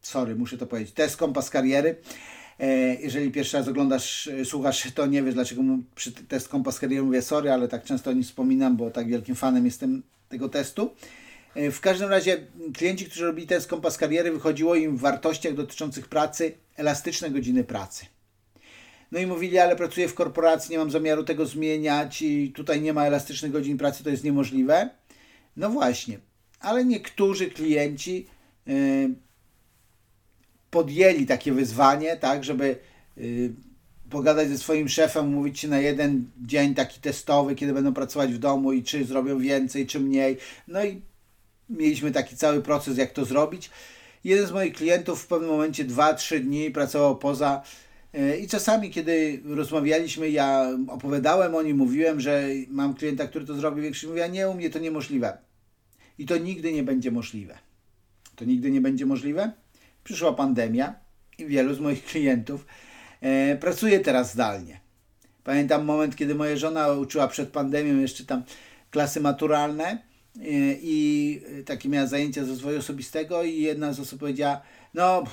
sorry, 0.00 0.36
muszę 0.36 0.58
to 0.58 0.66
powiedzieć, 0.66 0.94
test 0.94 1.16
kompas 1.16 1.50
kariery. 1.50 1.96
E, 2.60 2.94
jeżeli 2.94 3.30
pierwszy 3.30 3.56
raz 3.56 3.68
oglądasz, 3.68 4.26
e, 4.26 4.44
słuchasz, 4.44 4.92
to 4.94 5.06
nie 5.06 5.22
wiesz, 5.22 5.34
dlaczego 5.34 5.62
przy 5.94 6.12
test 6.12 6.48
kompas 6.48 6.78
kariery 6.78 7.02
mówię 7.02 7.22
sorry, 7.22 7.52
ale 7.52 7.68
tak 7.68 7.84
często 7.84 8.10
o 8.10 8.12
nim 8.12 8.22
wspominam, 8.22 8.76
bo 8.76 8.90
tak 8.90 9.08
wielkim 9.08 9.34
fanem 9.34 9.64
jestem 9.64 10.02
tego 10.28 10.48
testu. 10.48 10.90
E, 11.54 11.70
w 11.70 11.80
każdym 11.80 12.10
razie 12.10 12.46
klienci, 12.74 13.04
którzy 13.04 13.24
robili 13.24 13.46
test 13.46 13.66
kompas 13.66 13.98
kariery, 13.98 14.32
wychodziło 14.32 14.74
im 14.74 14.96
w 14.96 15.00
wartościach 15.00 15.54
dotyczących 15.54 16.08
pracy 16.08 16.52
elastyczne 16.76 17.30
godziny 17.30 17.64
pracy. 17.64 18.06
No 19.12 19.18
i 19.18 19.26
mówili, 19.26 19.58
ale 19.58 19.76
pracuję 19.76 20.08
w 20.08 20.14
korporacji, 20.14 20.72
nie 20.72 20.78
mam 20.78 20.90
zamiaru 20.90 21.24
tego 21.24 21.46
zmieniać 21.46 22.22
i 22.22 22.52
tutaj 22.52 22.80
nie 22.80 22.92
ma 22.92 23.04
elastycznych 23.04 23.52
godzin 23.52 23.78
pracy, 23.78 24.04
to 24.04 24.10
jest 24.10 24.24
niemożliwe. 24.24 24.90
No 25.56 25.70
właśnie, 25.70 26.18
ale 26.60 26.84
niektórzy 26.84 27.50
klienci 27.50 28.26
podjęli 30.70 31.26
takie 31.26 31.52
wyzwanie, 31.52 32.16
tak, 32.16 32.44
żeby 32.44 32.76
yy, 33.16 33.52
pogadać 34.10 34.48
ze 34.48 34.58
swoim 34.58 34.88
szefem, 34.88 35.28
mówić 35.28 35.60
się 35.60 35.68
na 35.68 35.78
jeden 35.78 36.30
dzień 36.46 36.74
taki 36.74 37.00
testowy, 37.00 37.54
kiedy 37.54 37.72
będą 37.72 37.94
pracować 37.94 38.32
w 38.32 38.38
domu 38.38 38.72
i 38.72 38.82
czy 38.82 39.04
zrobią 39.04 39.38
więcej, 39.38 39.86
czy 39.86 40.00
mniej. 40.00 40.36
No 40.68 40.84
i 40.84 41.02
mieliśmy 41.70 42.10
taki 42.10 42.36
cały 42.36 42.62
proces, 42.62 42.98
jak 42.98 43.12
to 43.12 43.24
zrobić. 43.24 43.70
Jeden 44.24 44.46
z 44.46 44.52
moich 44.52 44.74
klientów 44.74 45.22
w 45.22 45.26
pewnym 45.26 45.50
momencie 45.50 45.84
2-3 45.84 46.40
dni 46.40 46.70
pracował 46.70 47.18
poza 47.18 47.62
e, 48.14 48.38
i 48.38 48.48
czasami, 48.48 48.90
kiedy 48.90 49.42
rozmawialiśmy, 49.44 50.30
ja 50.30 50.70
opowiadałem 50.88 51.54
o 51.54 51.62
nim, 51.62 51.76
mówiłem, 51.76 52.20
że 52.20 52.48
mam 52.68 52.94
klienta, 52.94 53.26
który 53.26 53.46
to 53.46 53.54
zrobił 53.54 53.82
większy, 53.82 54.08
mówię, 54.08 54.28
nie, 54.28 54.48
u 54.48 54.54
mnie 54.54 54.70
to 54.70 54.78
niemożliwe. 54.78 55.38
I 56.18 56.26
to 56.26 56.38
nigdy 56.38 56.72
nie 56.72 56.82
będzie 56.82 57.10
możliwe. 57.10 57.58
To 58.36 58.44
nigdy 58.44 58.70
nie 58.70 58.80
będzie 58.80 59.06
możliwe. 59.06 59.52
Przyszła 60.08 60.32
pandemia 60.32 60.94
i 61.38 61.46
wielu 61.46 61.74
z 61.74 61.80
moich 61.80 62.04
klientów 62.04 62.66
e, 63.20 63.56
pracuje 63.56 64.00
teraz 64.00 64.32
zdalnie. 64.32 64.80
Pamiętam 65.44 65.84
moment, 65.84 66.16
kiedy 66.16 66.34
moja 66.34 66.56
żona 66.56 66.88
uczyła 66.88 67.28
przed 67.28 67.48
pandemią 67.48 68.00
jeszcze 68.00 68.24
tam 68.24 68.42
klasy 68.90 69.20
maturalne 69.20 69.98
i 70.82 71.40
takie 71.66 71.88
miała 71.88 72.06
zajęcia 72.06 72.44
z 72.44 72.48
rozwoju 72.48 72.78
osobistego 72.78 73.42
i 73.42 73.60
jedna 73.60 73.92
z 73.92 74.00
osób 74.00 74.20
powiedziała, 74.20 74.62
no 74.94 75.24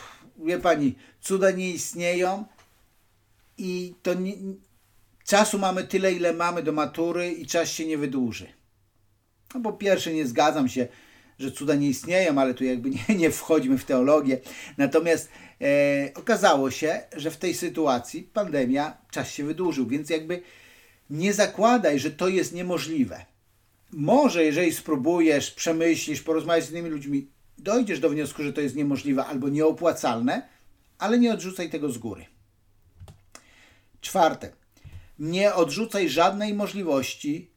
wie 0.46 0.60
pani, 0.60 0.96
cuda 1.22 1.52
nie 1.52 1.72
istnieją 1.72 2.46
i 3.58 3.96
to 4.04 4.14
nie, 4.14 4.34
czasu 5.26 5.60
mamy 5.60 5.84
tyle, 5.84 6.14
ile 6.14 6.34
mamy 6.34 6.64
do 6.64 6.72
matury 6.72 7.32
i 7.32 7.46
czas 7.46 7.70
się 7.70 7.86
nie 7.86 7.98
wydłuży. 7.98 8.48
No 9.54 9.62
po 9.62 9.74
pierwsze 9.74 10.14
nie 10.14 10.28
zgadzam 10.28 10.70
się, 10.70 10.88
że 11.40 11.52
cuda 11.52 11.76
nie 11.76 11.90
istnieją, 11.90 12.38
ale 12.38 12.54
tu 12.54 12.64
jakby 12.64 12.90
nie, 12.90 13.16
nie 13.16 13.32
wchodźmy 13.32 13.78
w 13.78 13.86
teologię. 13.86 14.40
Natomiast 14.78 15.30
e, 15.62 16.12
okazało 16.16 16.72
się, 16.72 17.02
że 17.18 17.32
w 17.32 17.38
tej 17.38 17.54
sytuacji 17.54 18.24
pandemia 18.24 18.98
czas 19.12 19.32
się 19.32 19.44
wydłużył, 19.44 19.88
więc 19.88 20.10
jakby 20.10 20.42
nie 21.10 21.34
zakładaj, 21.34 22.00
że 22.00 22.12
to 22.12 22.28
jest 22.28 22.54
niemożliwe 22.54 23.26
może 23.96 24.44
jeżeli 24.44 24.74
spróbujesz, 24.74 25.52
przemyślisz, 25.52 26.22
porozmawiać 26.22 26.66
z 26.66 26.72
innymi 26.72 26.90
ludźmi, 26.90 27.28
dojdziesz 27.58 28.00
do 28.00 28.10
wniosku, 28.10 28.44
że 28.44 28.54
to 28.54 28.62
jest 28.62 28.76
niemożliwe 28.76 29.26
albo 29.26 29.50
nieopłacalne, 29.50 30.50
ale 30.98 31.20
nie 31.20 31.34
odrzucaj 31.34 31.70
tego 31.70 31.92
z 31.92 31.98
góry. 31.98 32.26
Czwarte. 34.02 34.52
Nie 35.20 35.54
odrzucaj 35.54 36.10
żadnej 36.10 36.54
możliwości, 36.54 37.52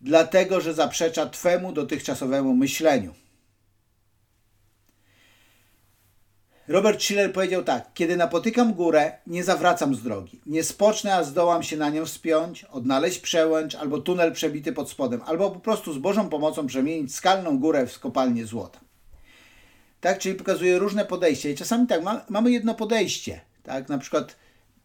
dlatego 0.00 0.60
że 0.60 0.74
zaprzecza 0.74 1.26
Twemu 1.26 1.72
dotychczasowemu 1.72 2.54
myśleniu. 2.54 3.14
Robert 6.68 7.02
Schiller 7.02 7.32
powiedział 7.32 7.64
tak: 7.64 7.90
Kiedy 7.94 8.16
napotykam 8.16 8.74
górę, 8.74 9.12
nie 9.26 9.44
zawracam 9.44 9.94
z 9.94 10.02
drogi. 10.02 10.40
Nie 10.46 10.64
spocznę, 10.64 11.14
a 11.14 11.24
zdołam 11.24 11.62
się 11.62 11.76
na 11.76 11.90
nią 11.90 12.04
wspiąć, 12.04 12.64
odnaleźć 12.64 13.18
przełęcz 13.18 13.74
albo 13.74 13.98
tunel 13.98 14.32
przebity 14.32 14.72
pod 14.72 14.90
spodem, 14.90 15.22
albo 15.26 15.50
po 15.50 15.60
prostu 15.60 15.92
z 15.92 15.98
Bożą 15.98 16.28
pomocą 16.28 16.66
przemienić 16.66 17.14
skalną 17.14 17.58
górę 17.58 17.86
w 17.86 17.92
skopalnię 17.92 18.46
złota. 18.46 18.80
Tak, 20.00 20.18
czyli 20.18 20.34
pokazuje 20.34 20.78
różne 20.78 21.04
podejścia. 21.04 21.48
I 21.48 21.54
czasami 21.54 21.86
tak, 21.86 22.02
ma, 22.02 22.24
mamy 22.28 22.50
jedno 22.50 22.74
podejście. 22.74 23.40
Tak, 23.62 23.88
na 23.88 23.98
przykład 23.98 24.36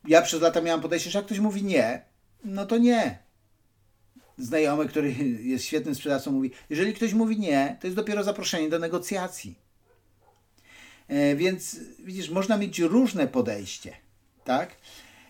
ja 0.08 0.22
przez 0.22 0.42
lata 0.42 0.62
miałem 0.62 0.82
podejście, 0.82 1.10
że 1.10 1.20
jak 1.20 1.26
ktoś 1.26 1.40
mówi 1.40 1.64
nie, 1.64 2.06
no 2.44 2.66
to 2.66 2.78
nie. 2.78 3.23
Znajomy, 4.38 4.88
który 4.88 5.16
jest 5.44 5.66
świetnym 5.66 5.96
sprzedawcą, 5.96 6.32
mówi: 6.32 6.52
Jeżeli 6.70 6.94
ktoś 6.94 7.14
mówi 7.14 7.40
nie, 7.40 7.78
to 7.82 7.88
jest 7.88 7.96
dopiero 7.96 8.24
zaproszenie 8.24 8.70
do 8.70 8.80
negocjacji. 8.80 9.56
E, 11.08 11.36
więc 11.36 11.80
widzisz, 12.00 12.30
można 12.30 12.58
mieć 12.58 12.80
różne 12.80 13.28
podejście, 13.28 13.94
tak? 14.44 14.78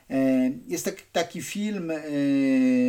E, 0.10 0.52
jest 0.68 0.86
tak, 0.86 0.96
taki 1.12 1.42
film 1.42 1.92
e, 1.92 2.02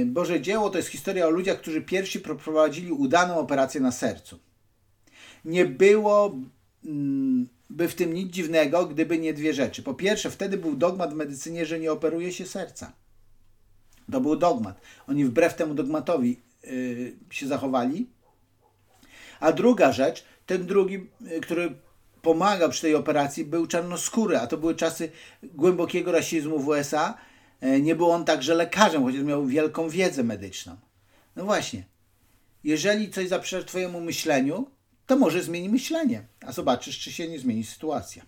Boże 0.07 0.41
Dzieło, 0.41 0.71
to 0.71 0.79
jest 0.79 0.89
historia 0.89 1.27
o 1.27 1.31
ludziach, 1.31 1.59
którzy 1.59 1.83
pierwsi 1.83 2.21
przeprowadzili 2.21 2.93
udaną 2.93 3.39
operację 3.39 3.81
na 3.81 3.93
sercu. 3.93 4.39
Nie 5.45 5.65
było 5.65 6.39
mm, 6.85 7.49
by 7.71 7.89
w 7.89 7.95
tym 7.95 8.15
nic 8.15 8.33
dziwnego, 8.33 8.87
gdyby 8.87 9.19
nie 9.19 9.35
dwie 9.35 9.55
rzeczy. 9.55 9.83
Po 9.83 9.95
pierwsze, 9.95 10.31
wtedy 10.31 10.57
był 10.57 10.77
dogmat 10.77 11.15
w 11.15 11.17
medycynie, 11.17 11.67
że 11.67 11.79
nie 11.79 11.93
operuje 11.93 12.33
się 12.33 12.47
serca. 12.47 12.93
To 14.13 14.21
był 14.21 14.37
dogmat. 14.37 14.81
Oni 15.09 15.25
wbrew 15.25 15.55
temu 15.55 15.75
dogmatowi 15.75 16.41
się 17.31 17.47
zachowali. 17.47 18.07
A 19.41 19.53
druga 19.53 19.93
rzecz, 19.93 20.25
ten 20.47 20.67
drugi, 20.67 21.07
który 21.43 21.75
pomagał 22.23 22.71
przy 22.71 22.83
tej 22.83 22.95
operacji, 22.95 23.45
był 23.45 23.67
czarnoskóry, 23.67 24.39
a 24.39 24.47
to 24.47 24.57
były 24.57 24.75
czasy 24.75 25.11
głębokiego 25.43 26.13
rasizmu 26.13 26.59
w 26.59 26.69
USA. 26.69 27.15
E, 27.61 27.81
nie 27.81 27.95
był 27.95 28.11
on 28.11 28.25
także 28.25 28.55
lekarzem, 28.55 29.03
chociaż 29.03 29.23
miał 29.23 29.47
wielką 29.47 29.89
wiedzę 29.89 30.25
medyczną. 30.25 30.77
No 31.37 31.45
właśnie, 31.45 31.85
jeżeli 32.65 33.11
coś 33.11 33.29
zaprzecza 33.29 33.67
Twojemu 33.67 34.01
myśleniu, 34.01 34.71
to 35.07 35.17
może 35.17 35.43
zmieni 35.43 35.69
myślenie, 35.69 36.27
a 36.47 36.53
zobaczysz, 36.53 36.99
czy 36.99 37.13
się 37.13 37.29
nie 37.29 37.39
zmieni 37.39 37.65
sytuacja. 37.65 38.23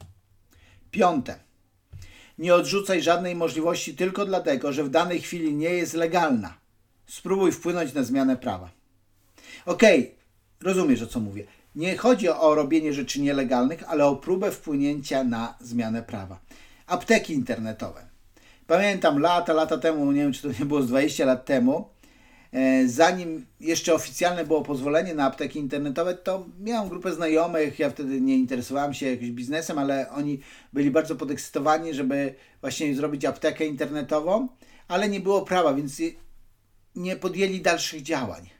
Piąte. 0.90 1.45
Nie 2.38 2.54
odrzucaj 2.54 3.02
żadnej 3.02 3.34
możliwości 3.34 3.94
tylko 3.94 4.26
dlatego, 4.26 4.72
że 4.72 4.84
w 4.84 4.90
danej 4.90 5.20
chwili 5.20 5.54
nie 5.54 5.70
jest 5.70 5.94
legalna. 5.94 6.54
Spróbuj 7.06 7.52
wpłynąć 7.52 7.94
na 7.94 8.02
zmianę 8.02 8.36
prawa. 8.36 8.70
Okej, 9.66 10.00
okay, 10.00 10.14
rozumiesz 10.60 11.02
o 11.02 11.06
co 11.06 11.20
mówię. 11.20 11.44
Nie 11.74 11.96
chodzi 11.96 12.28
o 12.28 12.54
robienie 12.54 12.92
rzeczy 12.92 13.20
nielegalnych, 13.20 13.84
ale 13.86 14.06
o 14.06 14.16
próbę 14.16 14.50
wpłynięcia 14.50 15.24
na 15.24 15.54
zmianę 15.60 16.02
prawa. 16.02 16.38
Apteki 16.86 17.34
internetowe. 17.34 18.06
Pamiętam 18.66 19.18
lata, 19.18 19.52
lata 19.52 19.78
temu, 19.78 20.12
nie 20.12 20.22
wiem 20.22 20.32
czy 20.32 20.42
to 20.42 20.48
nie 20.48 20.64
było 20.64 20.82
z 20.82 20.88
20 20.88 21.24
lat 21.24 21.44
temu, 21.44 21.88
zanim 22.86 23.46
jeszcze 23.60 23.94
oficjalne 23.94 24.44
było 24.44 24.62
pozwolenie 24.62 25.14
na 25.14 25.24
apteki 25.24 25.58
internetowe, 25.58 26.14
to 26.14 26.46
miałem 26.60 26.88
grupę 26.88 27.12
znajomych, 27.12 27.78
ja 27.78 27.90
wtedy 27.90 28.20
nie 28.20 28.36
interesowałem 28.36 28.94
się 28.94 29.10
jakimś 29.10 29.30
biznesem, 29.30 29.78
ale 29.78 30.10
oni 30.10 30.40
byli 30.72 30.90
bardzo 30.90 31.16
podekscytowani, 31.16 31.94
żeby 31.94 32.34
właśnie 32.60 32.94
zrobić 32.94 33.24
aptekę 33.24 33.66
internetową, 33.66 34.48
ale 34.88 35.08
nie 35.08 35.20
było 35.20 35.42
prawa, 35.42 35.74
więc 35.74 36.02
nie 36.96 37.16
podjęli 37.16 37.60
dalszych 37.60 38.02
działań. 38.02 38.50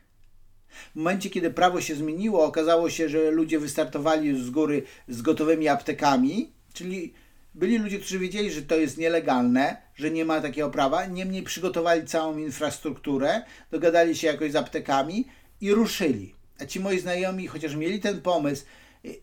W 0.93 0.97
momencie, 0.97 1.31
kiedy 1.31 1.51
prawo 1.51 1.81
się 1.81 1.95
zmieniło, 1.95 2.45
okazało 2.45 2.91
się, 2.91 3.09
że 3.09 3.31
ludzie 3.31 3.59
wystartowali 3.59 4.45
z 4.45 4.51
góry 4.51 4.83
z 5.09 5.23
gotowymi 5.23 5.69
aptekami, 5.69 6.53
czyli 6.73 7.13
byli 7.57 7.79
ludzie, 7.79 7.99
którzy 7.99 8.19
wiedzieli, 8.19 8.51
że 8.51 8.63
to 8.63 8.77
jest 8.77 8.99
nielegalne, 8.99 9.77
że 9.95 10.11
nie 10.11 10.25
ma 10.25 10.41
takiego 10.41 10.71
prawa, 10.71 11.07
niemniej 11.07 11.43
przygotowali 11.43 12.07
całą 12.07 12.39
infrastrukturę, 12.39 13.43
dogadali 13.71 14.17
się 14.17 14.27
jakoś 14.27 14.53
z 14.53 14.57
aptekami 14.57 15.25
i 15.61 15.73
ruszyli. 15.73 16.35
A 16.61 16.67
ci 16.67 16.81
moi 16.81 16.99
znajomi, 16.99 17.47
chociaż 17.47 17.75
mieli 17.75 18.01
ten 18.01 18.21
pomysł 18.21 18.65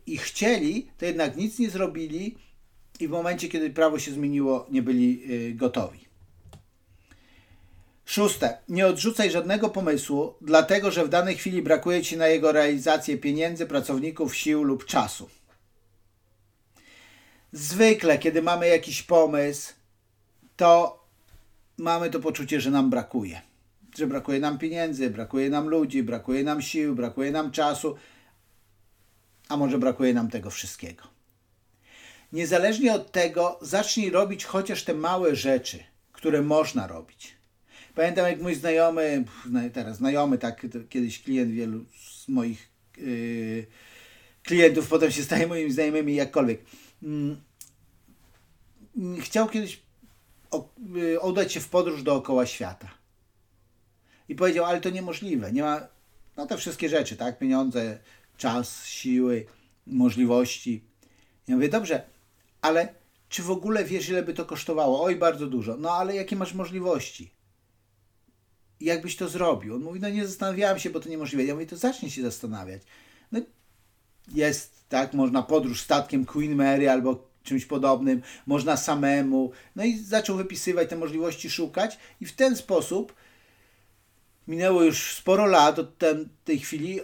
i 0.07 0.17
chcieli, 0.17 0.87
to 0.97 1.05
jednak 1.05 1.37
nic 1.37 1.59
nie 1.59 1.69
zrobili 1.69 2.37
i 2.99 3.07
w 3.07 3.11
momencie, 3.11 3.49
kiedy 3.49 3.69
prawo 3.69 3.99
się 3.99 4.11
zmieniło, 4.11 4.67
nie 4.71 4.81
byli 4.81 5.23
y, 5.31 5.53
gotowi. 5.53 5.99
Szóste. 8.05 8.57
Nie 8.69 8.87
odrzucaj 8.87 9.31
żadnego 9.31 9.69
pomysłu, 9.69 10.33
dlatego 10.41 10.91
że 10.91 11.05
w 11.05 11.09
danej 11.09 11.37
chwili 11.37 11.61
brakuje 11.61 12.01
Ci 12.01 12.17
na 12.17 12.27
jego 12.27 12.51
realizację 12.51 13.17
pieniędzy, 13.17 13.65
pracowników, 13.65 14.35
sił 14.35 14.63
lub 14.63 14.85
czasu. 14.85 15.29
Zwykle, 17.53 18.17
kiedy 18.17 18.41
mamy 18.41 18.67
jakiś 18.67 19.03
pomysł, 19.03 19.73
to 20.55 21.03
mamy 21.77 22.09
to 22.09 22.19
poczucie, 22.19 22.61
że 22.61 22.71
nam 22.71 22.89
brakuje. 22.89 23.41
Że 23.97 24.07
brakuje 24.07 24.39
nam 24.39 24.57
pieniędzy, 24.57 25.09
brakuje 25.09 25.49
nam 25.49 25.69
ludzi, 25.69 26.03
brakuje 26.03 26.43
nam 26.43 26.61
sił, 26.61 26.95
brakuje 26.95 27.31
nam 27.31 27.51
czasu, 27.51 27.95
a 29.49 29.57
może 29.57 29.77
brakuje 29.77 30.13
nam 30.13 30.29
tego 30.29 30.49
wszystkiego. 30.49 31.03
Niezależnie 32.31 32.93
od 32.93 33.11
tego, 33.11 33.59
zacznij 33.61 34.09
robić 34.09 34.45
chociaż 34.45 34.83
te 34.83 34.93
małe 34.93 35.35
rzeczy, 35.35 35.83
które 36.11 36.41
można 36.41 36.87
robić. 36.87 37.35
Pamiętam, 37.95 38.27
jak 38.27 38.41
mój 38.41 38.55
znajomy, 38.55 39.23
teraz 39.73 39.97
znajomy, 39.97 40.37
tak 40.37 40.65
kiedyś 40.89 41.23
klient 41.23 41.51
wielu 41.51 41.85
z 42.23 42.27
moich 42.27 42.69
yy, 42.97 43.65
klientów 44.43 44.87
potem 44.87 45.11
się 45.11 45.23
staje 45.23 45.47
moimi 45.47 45.71
znajomymi, 45.71 46.15
jakkolwiek. 46.15 46.61
Yy, 47.03 47.37
chciał 49.21 49.49
kiedyś 49.49 49.81
yy, 50.93 51.19
udać 51.19 51.53
się 51.53 51.59
w 51.59 51.69
podróż 51.69 52.03
dookoła 52.03 52.45
świata. 52.45 52.89
I 54.29 54.35
powiedział, 54.35 54.65
ale 54.65 54.81
to 54.81 54.89
niemożliwe. 54.89 55.51
Nie 55.51 55.63
ma, 55.63 55.87
no 56.37 56.45
te 56.47 56.57
wszystkie 56.57 56.89
rzeczy, 56.89 57.17
tak? 57.17 57.39
Pieniądze, 57.39 57.99
czas, 58.37 58.85
siły, 58.85 59.45
możliwości. 59.87 60.83
Ja 61.47 61.55
mówię, 61.55 61.69
dobrze, 61.69 62.03
ale 62.61 62.93
czy 63.29 63.43
w 63.43 63.51
ogóle 63.51 63.85
wiesz, 63.85 64.09
ile 64.09 64.23
by 64.23 64.33
to 64.33 64.45
kosztowało? 64.45 65.03
Oj, 65.03 65.15
bardzo 65.15 65.47
dużo. 65.47 65.77
No 65.77 65.91
ale 65.91 66.15
jakie 66.15 66.35
masz 66.35 66.53
możliwości? 66.53 67.31
Jak 68.79 69.01
byś 69.01 69.15
to 69.15 69.29
zrobił? 69.29 69.75
On 69.75 69.81
mówi, 69.81 69.99
no 69.99 70.09
nie 70.09 70.27
zastanawiałem 70.27 70.79
się, 70.79 70.89
bo 70.89 70.99
to 70.99 71.09
niemożliwe. 71.09 71.43
Ja 71.43 71.53
mówię, 71.53 71.65
to 71.65 71.77
zacznij 71.77 72.11
się 72.11 72.21
zastanawiać. 72.21 72.81
No 73.31 73.41
jest, 74.27 74.89
tak, 74.89 75.13
można 75.13 75.43
podróż 75.43 75.81
statkiem 75.81 76.25
Queen 76.25 76.55
Mary 76.55 76.89
albo 76.89 77.27
czymś 77.43 77.65
podobnym, 77.65 78.21
można 78.45 78.77
samemu. 78.77 79.51
No 79.75 79.83
i 79.83 79.97
zaczął 79.97 80.37
wypisywać 80.37 80.89
te 80.89 80.95
możliwości, 80.95 81.49
szukać 81.49 81.97
i 82.21 82.25
w 82.25 82.35
ten 82.35 82.55
sposób 82.55 83.13
minęło 84.47 84.83
już 84.83 85.15
sporo 85.15 85.45
lat 85.45 85.79
od 85.79 85.97
ten, 85.97 86.29
tej 86.45 86.59
chwili, 86.59 86.99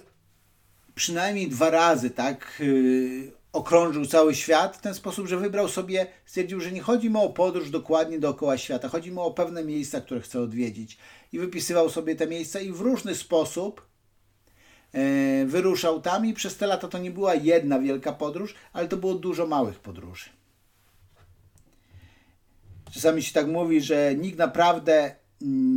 przynajmniej 0.96 1.48
dwa 1.48 1.70
razy, 1.70 2.10
tak, 2.10 2.56
yy, 2.60 3.32
okrążył 3.54 4.06
cały 4.06 4.36
świat 4.36 4.78
w 4.78 4.82
ten 4.82 4.94
sposób, 4.94 5.28
że 5.28 5.38
wybrał 5.38 5.68
sobie, 5.68 6.08
stwierdził, 6.26 6.62
że 6.62 6.72
nie 6.72 6.82
chodzi 6.82 7.10
mu 7.10 7.24
o 7.24 7.30
podróż 7.30 7.70
dokładnie 7.70 8.20
dookoła 8.20 8.58
świata, 8.58 8.90
chodzi 8.90 9.12
mu 9.12 9.22
o 9.22 9.32
pewne 9.32 9.64
miejsca, 9.64 10.02
które 10.02 10.22
chce 10.22 10.42
odwiedzić. 10.42 10.98
I 11.34 11.40
wypisywał 11.40 11.90
sobie 11.90 12.16
te 12.16 12.28
miejsca 12.28 12.60
i 12.60 12.72
w 12.72 12.82
różny 12.82 13.16
sposób 13.16 13.89
wyruszał 15.50 16.02
tam 16.02 16.26
i 16.26 16.34
przez 16.34 16.58
te 16.58 16.68
lata 16.68 16.88
to 16.88 16.98
nie 16.98 17.12
była 17.12 17.36
jedna 17.36 17.80
wielka 17.80 18.14
podróż, 18.14 18.56
ale 18.74 18.88
to 18.88 18.98
było 18.98 19.14
dużo 19.14 19.48
małych 19.48 19.80
podróży. 19.80 20.30
Czasami 22.92 23.24
się 23.24 23.34
tak 23.34 23.48
mówi, 23.48 23.82
że 23.82 24.16
nikt 24.16 24.38
naprawdę 24.38 25.16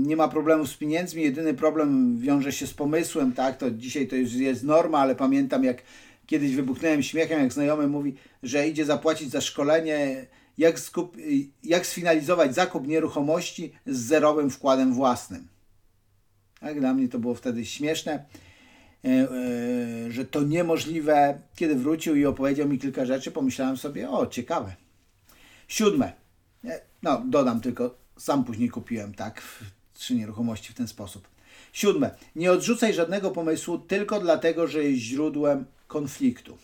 nie 0.04 0.16
ma 0.16 0.28
problemu 0.28 0.66
z 0.66 0.76
pieniędzmi, 0.76 1.22
jedyny 1.22 1.54
problem 1.54 2.18
wiąże 2.18 2.52
się 2.52 2.66
z 2.66 2.74
pomysłem, 2.74 3.32
tak, 3.32 3.58
to 3.58 3.70
dzisiaj 3.70 4.08
to 4.08 4.16
już 4.16 4.32
jest 4.32 4.64
norma, 4.64 4.98
ale 4.98 5.14
pamiętam 5.14 5.64
jak 5.64 5.82
kiedyś 6.26 6.54
wybuchnąłem 6.54 7.02
śmiechem, 7.02 7.40
jak 7.40 7.52
znajomy 7.52 7.86
mówi, 7.86 8.14
że 8.42 8.68
idzie 8.68 8.84
zapłacić 8.84 9.30
za 9.30 9.40
szkolenie, 9.40 10.26
jak, 10.58 10.80
skup, 10.80 11.16
jak 11.64 11.86
sfinalizować 11.86 12.54
zakup 12.54 12.86
nieruchomości 12.86 13.72
z 13.86 13.98
zerowym 13.98 14.50
wkładem 14.50 14.94
własnym. 14.94 15.48
Tak, 16.60 16.80
dla 16.80 16.94
mnie 16.94 17.08
to 17.08 17.18
było 17.18 17.34
wtedy 17.34 17.64
śmieszne, 17.64 18.24
że 20.08 20.24
to 20.24 20.42
niemożliwe. 20.42 21.40
Kiedy 21.56 21.74
wrócił 21.74 22.16
i 22.16 22.26
opowiedział 22.26 22.68
mi 22.68 22.78
kilka 22.78 23.06
rzeczy, 23.06 23.30
pomyślałem 23.30 23.76
sobie, 23.76 24.10
o, 24.10 24.26
ciekawe. 24.26 24.76
Siódme. 25.68 26.12
No, 27.02 27.22
dodam 27.26 27.60
tylko, 27.60 27.94
sam 28.16 28.44
później 28.44 28.68
kupiłem, 28.68 29.14
tak, 29.14 29.42
trzy 29.94 30.14
nieruchomości 30.14 30.72
w 30.72 30.76
ten 30.76 30.88
sposób. 30.88 31.28
Siódme. 31.72 32.14
Nie 32.36 32.52
odrzucaj 32.52 32.94
żadnego 32.94 33.30
pomysłu 33.30 33.78
tylko 33.78 34.20
dlatego, 34.20 34.66
że 34.66 34.84
jest 34.84 35.00
źródłem 35.02 35.64
konfliktu. 35.86 36.58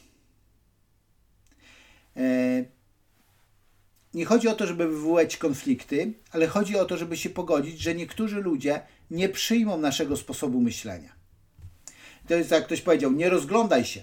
E, 2.16 2.64
nie 4.14 4.24
chodzi 4.24 4.48
o 4.48 4.54
to, 4.54 4.66
żeby 4.66 4.88
wywołać 4.88 5.36
konflikty, 5.36 6.12
ale 6.30 6.46
chodzi 6.46 6.78
o 6.78 6.84
to, 6.84 6.96
żeby 6.96 7.16
się 7.16 7.30
pogodzić, 7.30 7.80
że 7.80 7.94
niektórzy 7.94 8.40
ludzie 8.40 8.80
nie 9.10 9.28
przyjmą 9.28 9.78
naszego 9.78 10.16
sposobu 10.16 10.60
myślenia. 10.60 11.17
To 12.28 12.34
jest 12.34 12.50
jak 12.50 12.64
ktoś 12.64 12.80
powiedział, 12.80 13.12
nie 13.12 13.30
rozglądaj 13.30 13.84
się, 13.84 14.02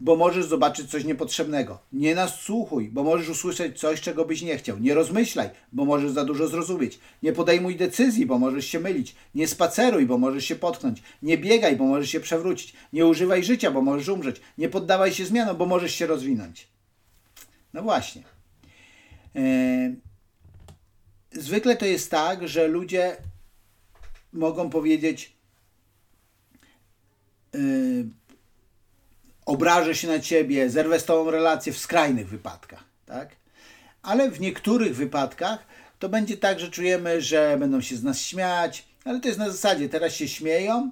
bo 0.00 0.16
możesz 0.16 0.46
zobaczyć 0.46 0.90
coś 0.90 1.04
niepotrzebnego. 1.04 1.78
Nie 1.92 2.14
nasłuchuj, 2.14 2.88
bo 2.88 3.04
możesz 3.04 3.28
usłyszeć 3.28 3.80
coś, 3.80 4.00
czego 4.00 4.24
byś 4.24 4.42
nie 4.42 4.58
chciał. 4.58 4.78
Nie 4.78 4.94
rozmyślaj, 4.94 5.50
bo 5.72 5.84
możesz 5.84 6.10
za 6.10 6.24
dużo 6.24 6.48
zrozumieć. 6.48 6.98
Nie 7.22 7.32
podejmuj 7.32 7.76
decyzji, 7.76 8.26
bo 8.26 8.38
możesz 8.38 8.66
się 8.66 8.80
mylić. 8.80 9.14
Nie 9.34 9.48
spaceruj, 9.48 10.06
bo 10.06 10.18
możesz 10.18 10.44
się 10.44 10.56
potknąć. 10.56 11.02
Nie 11.22 11.38
biegaj, 11.38 11.76
bo 11.76 11.84
możesz 11.84 12.10
się 12.10 12.20
przewrócić. 12.20 12.72
Nie 12.92 13.06
używaj 13.06 13.44
życia, 13.44 13.70
bo 13.70 13.82
możesz 13.82 14.08
umrzeć. 14.08 14.40
Nie 14.58 14.68
poddawaj 14.68 15.12
się 15.12 15.26
zmianom, 15.26 15.56
bo 15.56 15.66
możesz 15.66 15.94
się 15.94 16.06
rozwinąć. 16.06 16.68
No 17.74 17.82
właśnie. 17.82 18.22
Eee... 19.34 19.96
Zwykle 21.32 21.76
to 21.76 21.86
jest 21.86 22.10
tak, 22.10 22.48
że 22.48 22.68
ludzie 22.68 23.16
mogą 24.32 24.70
powiedzieć, 24.70 25.39
yy, 27.54 27.60
obrażę 29.46 29.94
się 29.94 30.08
na 30.08 30.18
ciebie, 30.18 30.70
zerwę 30.70 31.00
z 31.00 31.04
tobą 31.04 31.30
relację 31.30 31.72
w 31.72 31.78
skrajnych 31.78 32.28
wypadkach, 32.28 32.84
tak? 33.06 33.28
Ale 34.02 34.30
w 34.30 34.40
niektórych 34.40 34.96
wypadkach 34.96 35.66
to 35.98 36.08
będzie 36.08 36.36
tak, 36.36 36.60
że 36.60 36.70
czujemy, 36.70 37.20
że 37.20 37.56
będą 37.58 37.80
się 37.80 37.96
z 37.96 38.02
nas 38.02 38.20
śmiać, 38.20 38.88
ale 39.04 39.20
to 39.20 39.28
jest 39.28 39.40
na 39.40 39.50
zasadzie, 39.50 39.88
teraz 39.88 40.12
się 40.12 40.28
śmieją, 40.28 40.90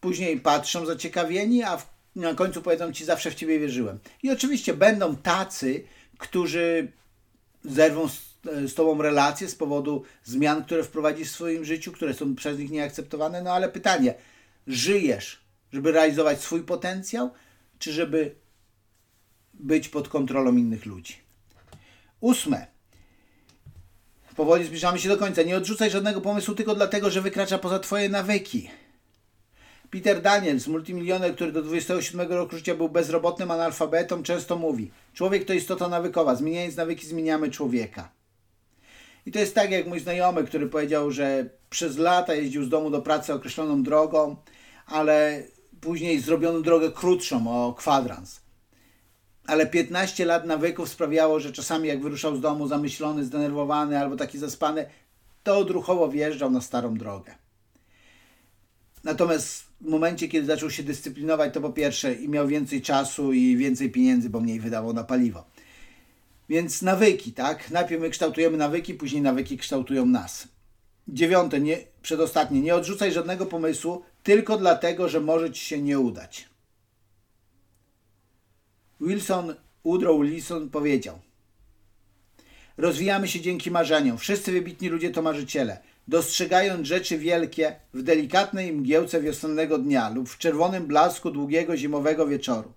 później 0.00 0.40
patrzą 0.40 0.86
zaciekawieni, 0.86 1.62
a 1.62 1.76
w, 1.76 1.86
na 2.16 2.34
końcu 2.34 2.62
powiedzą 2.62 2.92
ci, 2.92 3.04
zawsze 3.04 3.30
w 3.30 3.34
ciebie 3.34 3.58
wierzyłem. 3.58 3.98
I 4.22 4.30
oczywiście 4.30 4.74
będą 4.74 5.16
tacy, 5.16 5.84
którzy 6.18 6.92
zerwą 7.64 8.08
z, 8.08 8.20
z 8.44 8.74
tobą 8.74 9.02
relację 9.02 9.48
z 9.48 9.54
powodu 9.54 10.04
zmian, 10.24 10.64
które 10.64 10.84
wprowadzisz 10.84 11.28
w 11.28 11.34
swoim 11.34 11.64
życiu, 11.64 11.92
które 11.92 12.14
są 12.14 12.34
przez 12.34 12.58
nich 12.58 12.70
nieakceptowane, 12.70 13.42
no 13.42 13.52
ale 13.52 13.68
pytanie, 13.68 14.14
żyjesz, 14.66 15.41
żeby 15.72 15.92
realizować 15.92 16.40
swój 16.40 16.62
potencjał, 16.62 17.30
czy 17.78 17.92
żeby 17.92 18.34
być 19.54 19.88
pod 19.88 20.08
kontrolą 20.08 20.56
innych 20.56 20.86
ludzi. 20.86 21.16
Ósme. 22.20 22.66
Powoli 24.36 24.64
zbliżamy 24.64 24.98
się 24.98 25.08
do 25.08 25.16
końca. 25.16 25.42
Nie 25.42 25.56
odrzucaj 25.56 25.90
żadnego 25.90 26.20
pomysłu 26.20 26.54
tylko 26.54 26.74
dlatego, 26.74 27.10
że 27.10 27.20
wykracza 27.20 27.58
poza 27.58 27.78
Twoje 27.78 28.08
nawyki. 28.08 28.70
Peter 29.90 30.22
Daniels, 30.22 30.66
multimilioner, 30.66 31.34
który 31.34 31.52
do 31.52 31.62
27 31.62 32.32
roku 32.32 32.56
życia 32.56 32.74
był 32.74 32.88
bezrobotnym 32.88 33.50
analfabetą, 33.50 34.22
często 34.22 34.56
mówi: 34.56 34.90
Człowiek 35.14 35.44
to 35.44 35.52
istota 35.52 35.88
nawykowa. 35.88 36.34
Zmieniając 36.34 36.76
nawyki, 36.76 37.06
zmieniamy 37.06 37.50
człowieka. 37.50 38.12
I 39.26 39.32
to 39.32 39.38
jest 39.38 39.54
tak, 39.54 39.70
jak 39.70 39.86
mój 39.86 40.00
znajomy, 40.00 40.44
który 40.44 40.68
powiedział, 40.68 41.10
że 41.10 41.48
przez 41.70 41.98
lata 41.98 42.34
jeździł 42.34 42.64
z 42.64 42.68
domu 42.68 42.90
do 42.90 43.02
pracy 43.02 43.34
określoną 43.34 43.82
drogą, 43.82 44.36
ale 44.86 45.42
Później 45.82 46.20
zrobiono 46.20 46.60
drogę 46.60 46.90
krótszą 46.90 47.66
o 47.66 47.74
kwadrans. 47.74 48.40
Ale 49.46 49.66
15 49.66 50.24
lat 50.24 50.46
nawyków 50.46 50.88
sprawiało, 50.88 51.40
że 51.40 51.52
czasami 51.52 51.88
jak 51.88 52.02
wyruszał 52.02 52.36
z 52.36 52.40
domu 52.40 52.68
zamyślony, 52.68 53.24
zdenerwowany 53.24 53.98
albo 53.98 54.16
taki 54.16 54.38
zaspany, 54.38 54.86
to 55.42 55.58
odruchowo 55.58 56.08
wjeżdżał 56.08 56.50
na 56.50 56.60
starą 56.60 56.94
drogę. 56.94 57.34
Natomiast 59.04 59.64
w 59.80 59.88
momencie, 59.88 60.28
kiedy 60.28 60.46
zaczął 60.46 60.70
się 60.70 60.82
dyscyplinować, 60.82 61.54
to 61.54 61.60
po 61.60 61.70
pierwsze 61.70 62.14
i 62.14 62.28
miał 62.28 62.48
więcej 62.48 62.82
czasu 62.82 63.32
i 63.32 63.56
więcej 63.56 63.90
pieniędzy, 63.90 64.30
bo 64.30 64.40
mniej 64.40 64.60
wydawał 64.60 64.92
na 64.92 65.04
paliwo. 65.04 65.44
Więc 66.48 66.82
nawyki, 66.82 67.32
tak? 67.32 67.70
Najpierw 67.70 68.02
my 68.02 68.10
kształtujemy 68.10 68.56
nawyki, 68.56 68.94
później 68.94 69.22
nawyki 69.22 69.58
kształtują 69.58 70.06
nas. 70.06 70.48
Dziewiąte, 71.08 71.60
nie, 71.60 71.78
przedostatnie, 72.02 72.60
nie 72.60 72.74
odrzucaj 72.74 73.12
żadnego 73.12 73.46
pomysłu 73.46 74.02
tylko 74.22 74.56
dlatego, 74.56 75.08
że 75.08 75.20
może 75.20 75.50
ci 75.50 75.64
się 75.64 75.82
nie 75.82 75.98
udać. 75.98 76.48
Wilson, 79.00 79.54
Woodrow 79.84 80.22
Wilson 80.22 80.70
powiedział: 80.70 81.18
Rozwijamy 82.76 83.28
się 83.28 83.40
dzięki 83.40 83.70
marzeniom. 83.70 84.18
Wszyscy 84.18 84.52
wybitni 84.52 84.88
ludzie 84.88 85.10
to 85.10 85.22
marzyciele. 85.22 85.78
Dostrzegając 86.08 86.86
rzeczy 86.86 87.18
wielkie 87.18 87.76
w 87.94 88.02
delikatnej 88.02 88.72
mgiełce 88.72 89.20
wiosennego 89.20 89.78
dnia 89.78 90.08
lub 90.08 90.28
w 90.28 90.38
czerwonym 90.38 90.86
blasku 90.86 91.30
długiego 91.30 91.76
zimowego 91.76 92.26
wieczoru. 92.26 92.72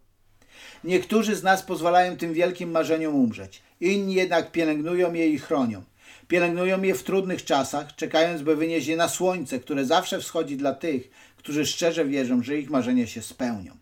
Niektórzy 0.84 1.36
z 1.36 1.44
nas 1.44 1.64
pozwalają 1.64 2.18
tym 2.18 2.34
wielkim 2.34 2.72
marzeniom 2.72 3.16
umrzeć, 3.16 3.62
inni 3.82 4.14
jednak 4.14 4.52
pielęgnują 4.52 5.14
je 5.14 5.30
i 5.30 5.40
chronią. 5.40 5.84
Pielęgnują 6.28 6.82
je 6.82 6.96
w 6.96 7.04
trudnych 7.04 7.46
czasach, 7.46 7.96
czekając, 7.96 8.42
by 8.42 8.56
wynieść 8.56 8.88
je 8.88 8.98
na 8.98 9.10
słońce, 9.10 9.60
które 9.60 9.86
zawsze 9.86 10.20
wschodzi 10.20 10.58
dla 10.58 10.74
tych, 10.74 11.10
którzy 11.46 11.66
szczerze 11.66 12.06
wierzą, 12.06 12.44
że 12.44 12.58
ich 12.58 12.70
marzenia 12.70 13.08
się 13.08 13.22
spełnią. 13.22 13.78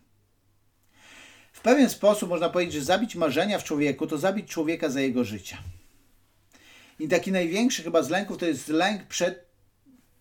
W 1.52 1.60
pewien 1.60 1.90
sposób 1.90 2.28
można 2.28 2.48
powiedzieć, 2.48 2.74
że 2.74 2.84
zabić 2.84 3.16
marzenia 3.16 3.58
w 3.58 3.64
człowieku 3.64 4.06
to 4.06 4.18
zabić 4.18 4.48
człowieka 4.48 4.88
za 4.88 5.00
jego 5.00 5.24
życia. 5.24 5.58
I 6.98 7.08
taki 7.08 7.32
największy 7.32 7.82
chyba 7.82 8.02
z 8.02 8.10
lęków 8.10 8.38
to 8.38 8.46
jest 8.46 8.68
lęk 8.68 9.06
przed, 9.06 9.46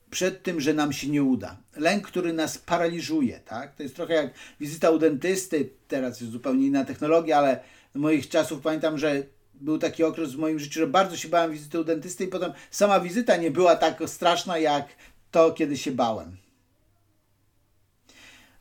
przed 0.10 0.44
tym, 0.44 0.62
że 0.62 0.74
nam 0.74 0.94
się 0.94 1.08
nie 1.10 1.24
uda. 1.24 1.58
Lęk, 1.76 2.08
który 2.08 2.34
nas 2.34 2.58
paraliżuje. 2.58 3.40
Tak? 3.40 3.76
To 3.76 3.84
jest 3.84 3.96
trochę 3.96 4.14
jak 4.14 4.34
wizyta 4.60 4.90
u 4.90 5.00
dentysty. 5.00 5.70
Teraz 5.88 6.22
jest 6.22 6.34
zupełnie 6.34 6.68
inna 6.68 6.86
technologia, 6.86 7.38
ale 7.38 7.60
moich 7.96 8.30
czasów 8.30 8.62
pamiętam, 8.62 8.98
że 8.98 9.24
był 9.54 9.78
taki 9.78 10.04
okres 10.04 10.32
w 10.32 10.38
moim 10.38 10.60
życiu, 10.60 10.80
że 10.80 10.88
bardzo 10.88 11.18
się 11.18 11.30
bałem 11.30 11.52
wizyty 11.52 11.80
u 11.80 11.84
dentysty 11.84 12.24
i 12.24 12.28
potem 12.28 12.54
sama 12.72 13.00
wizyta 13.00 13.38
nie 13.38 13.52
była 13.52 13.76
tak 13.76 14.04
straszna 14.06 14.58
jak 14.58 14.88
to, 15.32 15.52
kiedy 15.52 15.78
się 15.78 15.92
bałem. 15.92 16.43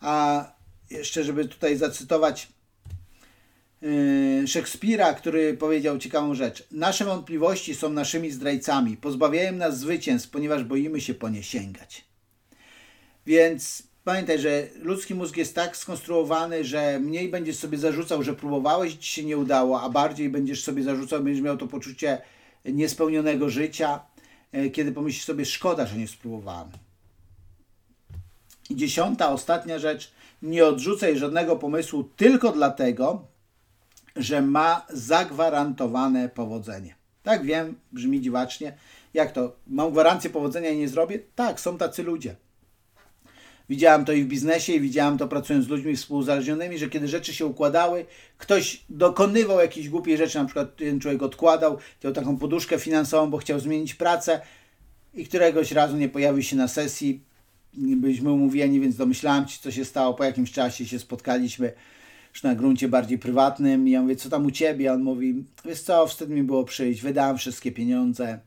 A 0.02 0.44
jeszcze, 0.90 1.24
żeby 1.24 1.48
tutaj 1.48 1.76
zacytować 1.76 2.48
yy, 3.82 4.48
Szekspira, 4.48 5.14
który 5.14 5.54
powiedział 5.54 5.98
ciekawą 5.98 6.34
rzecz. 6.34 6.66
Nasze 6.70 7.04
wątpliwości 7.04 7.74
są 7.74 7.90
naszymi 7.90 8.30
zdrajcami, 8.30 8.96
pozbawiają 8.96 9.52
nas 9.52 9.78
zwycięstw, 9.78 10.30
ponieważ 10.30 10.64
boimy 10.64 11.00
się 11.00 11.14
po 11.14 11.28
nie 11.28 11.42
sięgać. 11.42 12.04
Więc 13.26 13.82
pamiętaj, 14.04 14.38
że 14.38 14.68
ludzki 14.74 15.14
mózg 15.14 15.36
jest 15.36 15.54
tak 15.54 15.76
skonstruowany, 15.76 16.64
że 16.64 17.00
mniej 17.00 17.28
będziesz 17.28 17.56
sobie 17.56 17.78
zarzucał, 17.78 18.22
że 18.22 18.34
próbowałeś 18.34 18.94
ci 18.94 19.12
się 19.12 19.24
nie 19.24 19.36
udało, 19.36 19.82
a 19.82 19.90
bardziej 19.90 20.28
będziesz 20.28 20.64
sobie 20.64 20.82
zarzucał, 20.82 21.22
będziesz 21.22 21.42
miał 21.42 21.56
to 21.56 21.66
poczucie 21.66 22.22
niespełnionego 22.64 23.50
życia, 23.50 24.00
yy, 24.52 24.70
kiedy 24.70 24.92
pomyślisz 24.92 25.24
sobie, 25.24 25.44
szkoda, 25.44 25.86
że 25.86 25.96
nie 25.96 26.08
spróbowałem. 26.08 26.68
I 28.70 28.76
dziesiąta, 28.76 29.30
ostatnia 29.30 29.78
rzecz. 29.78 30.12
Nie 30.42 30.66
odrzucaj 30.66 31.18
żadnego 31.18 31.56
pomysłu 31.56 32.04
tylko 32.04 32.52
dlatego, 32.52 33.26
że 34.16 34.42
ma 34.42 34.86
zagwarantowane 34.90 36.28
powodzenie. 36.28 36.94
Tak 37.22 37.44
wiem, 37.44 37.74
brzmi 37.92 38.20
dziwacznie. 38.20 38.76
Jak 39.14 39.32
to? 39.32 39.56
Mam 39.66 39.92
gwarancję 39.92 40.30
powodzenia 40.30 40.70
i 40.70 40.78
nie 40.78 40.88
zrobię? 40.88 41.18
Tak, 41.34 41.60
są 41.60 41.78
tacy 41.78 42.02
ludzie. 42.02 42.36
Widziałem 43.68 44.04
to 44.04 44.12
i 44.12 44.24
w 44.24 44.26
biznesie, 44.26 44.72
i 44.72 44.80
widziałem 44.80 45.18
to 45.18 45.28
pracując 45.28 45.64
z 45.64 45.68
ludźmi 45.68 45.96
współzależnionymi, 45.96 46.78
że 46.78 46.88
kiedy 46.88 47.08
rzeczy 47.08 47.34
się 47.34 47.46
układały, 47.46 48.06
ktoś 48.38 48.84
dokonywał 48.88 49.60
jakiejś 49.60 49.88
głupiej 49.88 50.16
rzeczy, 50.16 50.38
na 50.38 50.44
przykład 50.44 50.76
ten 50.76 51.00
człowiek 51.00 51.22
odkładał, 51.22 51.78
miał 52.04 52.12
taką 52.12 52.36
poduszkę 52.36 52.78
finansową, 52.78 53.30
bo 53.30 53.38
chciał 53.38 53.60
zmienić 53.60 53.94
pracę 53.94 54.40
i 55.14 55.26
któregoś 55.26 55.72
razu 55.72 55.96
nie 55.96 56.08
pojawił 56.08 56.42
się 56.42 56.56
na 56.56 56.68
sesji, 56.68 57.24
byliśmy 57.74 58.32
umówieni, 58.32 58.80
więc 58.80 58.96
domyślałem 58.96 59.48
się, 59.48 59.58
co 59.60 59.70
się 59.70 59.84
stało. 59.84 60.14
Po 60.14 60.24
jakimś 60.24 60.52
czasie 60.52 60.86
się 60.86 60.98
spotkaliśmy 60.98 61.72
już 62.34 62.42
na 62.42 62.54
gruncie 62.54 62.88
bardziej 62.88 63.18
prywatnym. 63.18 63.88
I 63.88 63.90
ja 63.90 64.02
mówię, 64.02 64.16
co 64.16 64.30
tam 64.30 64.46
u 64.46 64.50
ciebie? 64.50 64.92
On 64.92 65.02
mówi, 65.02 65.44
wiesz 65.64 65.80
co, 65.80 66.06
wstyd 66.06 66.30
mi 66.30 66.42
było 66.42 66.64
przyjść, 66.64 67.02
wydałem 67.02 67.38
wszystkie 67.38 67.72
pieniądze. 67.72 68.38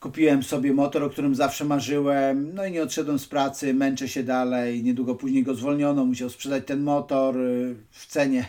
Kupiłem 0.00 0.42
sobie 0.42 0.72
motor, 0.72 1.02
o 1.02 1.10
którym 1.10 1.34
zawsze 1.34 1.64
marzyłem, 1.64 2.54
no 2.54 2.66
i 2.66 2.72
nie 2.72 2.82
odszedłem 2.82 3.18
z 3.18 3.26
pracy, 3.26 3.74
męczę 3.74 4.08
się 4.08 4.22
dalej. 4.22 4.82
Niedługo 4.82 5.14
później 5.14 5.42
go 5.42 5.54
zwolniono, 5.54 6.04
musiał 6.04 6.30
sprzedać 6.30 6.66
ten 6.66 6.82
motor 6.82 7.38
y, 7.38 7.76
w 7.90 8.06
cenie 8.06 8.46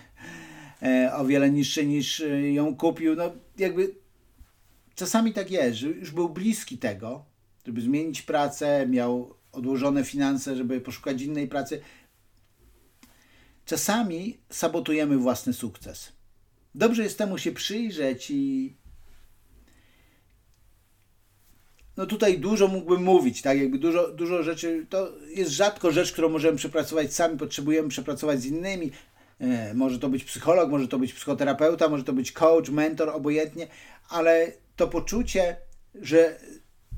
e, 0.82 1.12
o 1.16 1.26
wiele 1.26 1.52
niższej 1.52 1.88
niż 1.88 2.20
y, 2.20 2.52
ją 2.52 2.76
kupił. 2.76 3.16
No 3.16 3.32
jakby 3.58 3.96
czasami 4.96 5.34
tak 5.34 5.52
jest, 5.52 5.78
że 5.78 5.88
już 5.88 6.12
był 6.12 6.30
bliski 6.30 6.78
tego, 6.78 7.26
żeby 7.66 7.82
zmienić 7.82 8.22
pracę, 8.22 8.88
miał 8.90 9.36
odłożone 9.56 10.04
finanse, 10.04 10.56
żeby 10.56 10.82
poszukać 10.82 11.22
innej 11.22 11.48
pracy. 11.48 11.82
Czasami 13.66 14.38
sabotujemy 14.50 15.18
własny 15.18 15.54
sukces. 15.54 16.12
Dobrze 16.76 17.04
jest 17.04 17.18
temu 17.18 17.38
się 17.38 17.52
przyjrzeć 17.52 18.32
i 18.32 18.76
no 21.98 22.06
tutaj 22.06 22.40
dużo 22.40 22.68
mógłbym 22.68 23.04
mówić, 23.04 23.42
tak, 23.42 23.58
jakby 23.58 23.78
dużo, 23.78 24.12
dużo 24.12 24.44
rzeczy, 24.44 24.86
to 24.90 25.12
jest 25.28 25.52
rzadko 25.52 25.92
rzecz, 25.92 26.12
którą 26.12 26.30
możemy 26.30 26.58
przepracować 26.58 27.14
sami, 27.14 27.38
potrzebujemy 27.38 27.90
przepracować 27.90 28.42
z 28.42 28.46
innymi. 28.46 28.92
E, 29.40 29.74
może 29.74 30.00
to 30.00 30.10
być 30.10 30.24
psycholog, 30.24 30.70
może 30.70 30.88
to 30.88 31.00
być 31.00 31.14
psychoterapeuta, 31.14 31.90
może 31.90 32.04
to 32.04 32.14
być 32.14 32.32
coach, 32.32 32.70
mentor, 32.70 33.10
obojętnie, 33.10 33.68
ale 34.10 34.52
to 34.76 34.88
poczucie, 34.88 35.58
że 35.96 36.40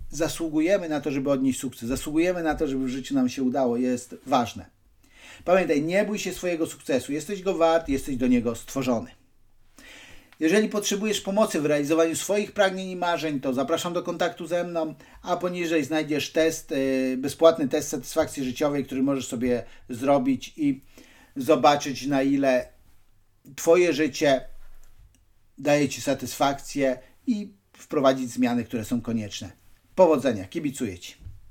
zasługujemy 0.10 0.90
na 0.90 1.02
to, 1.02 1.12
żeby 1.12 1.32
odnieść 1.32 1.60
sukces, 1.60 1.90
zasługujemy 1.90 2.44
na 2.44 2.56
to, 2.56 2.68
żeby 2.68 2.86
w 2.86 2.90
życiu 2.90 3.16
nam 3.16 3.30
się 3.30 3.44
udało, 3.44 3.78
jest 3.78 4.16
ważne. 4.26 4.66
Pamiętaj, 5.46 5.82
nie 5.82 6.06
bój 6.06 6.20
się 6.20 6.34
swojego 6.34 6.66
sukcesu, 6.68 7.14
jesteś 7.14 7.42
go 7.42 7.54
wart, 7.54 7.90
jesteś 7.90 8.16
do 8.16 8.28
niego 8.28 8.56
stworzony. 8.56 9.12
Jeżeli 10.40 10.70
potrzebujesz 10.70 11.22
pomocy 11.22 11.62
w 11.62 11.66
realizowaniu 11.66 12.16
swoich 12.16 12.52
pragnień 12.52 12.90
i 12.90 12.96
marzeń, 12.96 13.40
to 13.40 13.54
zapraszam 13.54 13.94
do 13.94 14.04
kontaktu 14.04 14.48
ze 14.48 14.64
mną, 14.64 14.96
a 15.22 15.38
poniżej 15.38 15.84
znajdziesz 15.84 16.32
test, 16.32 16.72
y, 16.72 17.18
bezpłatny 17.18 17.68
test 17.68 17.90
satysfakcji 17.90 18.44
życiowej, 18.44 18.86
który 18.86 19.04
możesz 19.04 19.28
sobie 19.28 19.64
zrobić 19.90 20.54
i 20.58 20.82
zobaczyć 21.36 22.08
na 22.08 22.22
ile 22.22 22.70
Twoje 23.56 23.94
życie 23.94 24.42
daje 25.58 25.90
Ci 25.90 26.02
satysfakcję 26.02 27.00
i 27.28 27.54
wprowadzić 27.74 28.30
zmiany, 28.30 28.64
które 28.64 28.86
są 28.86 29.02
konieczne. 29.02 29.52
Powodzenia, 29.98 30.46
kibicuję 30.46 31.00
Ci. 31.00 31.27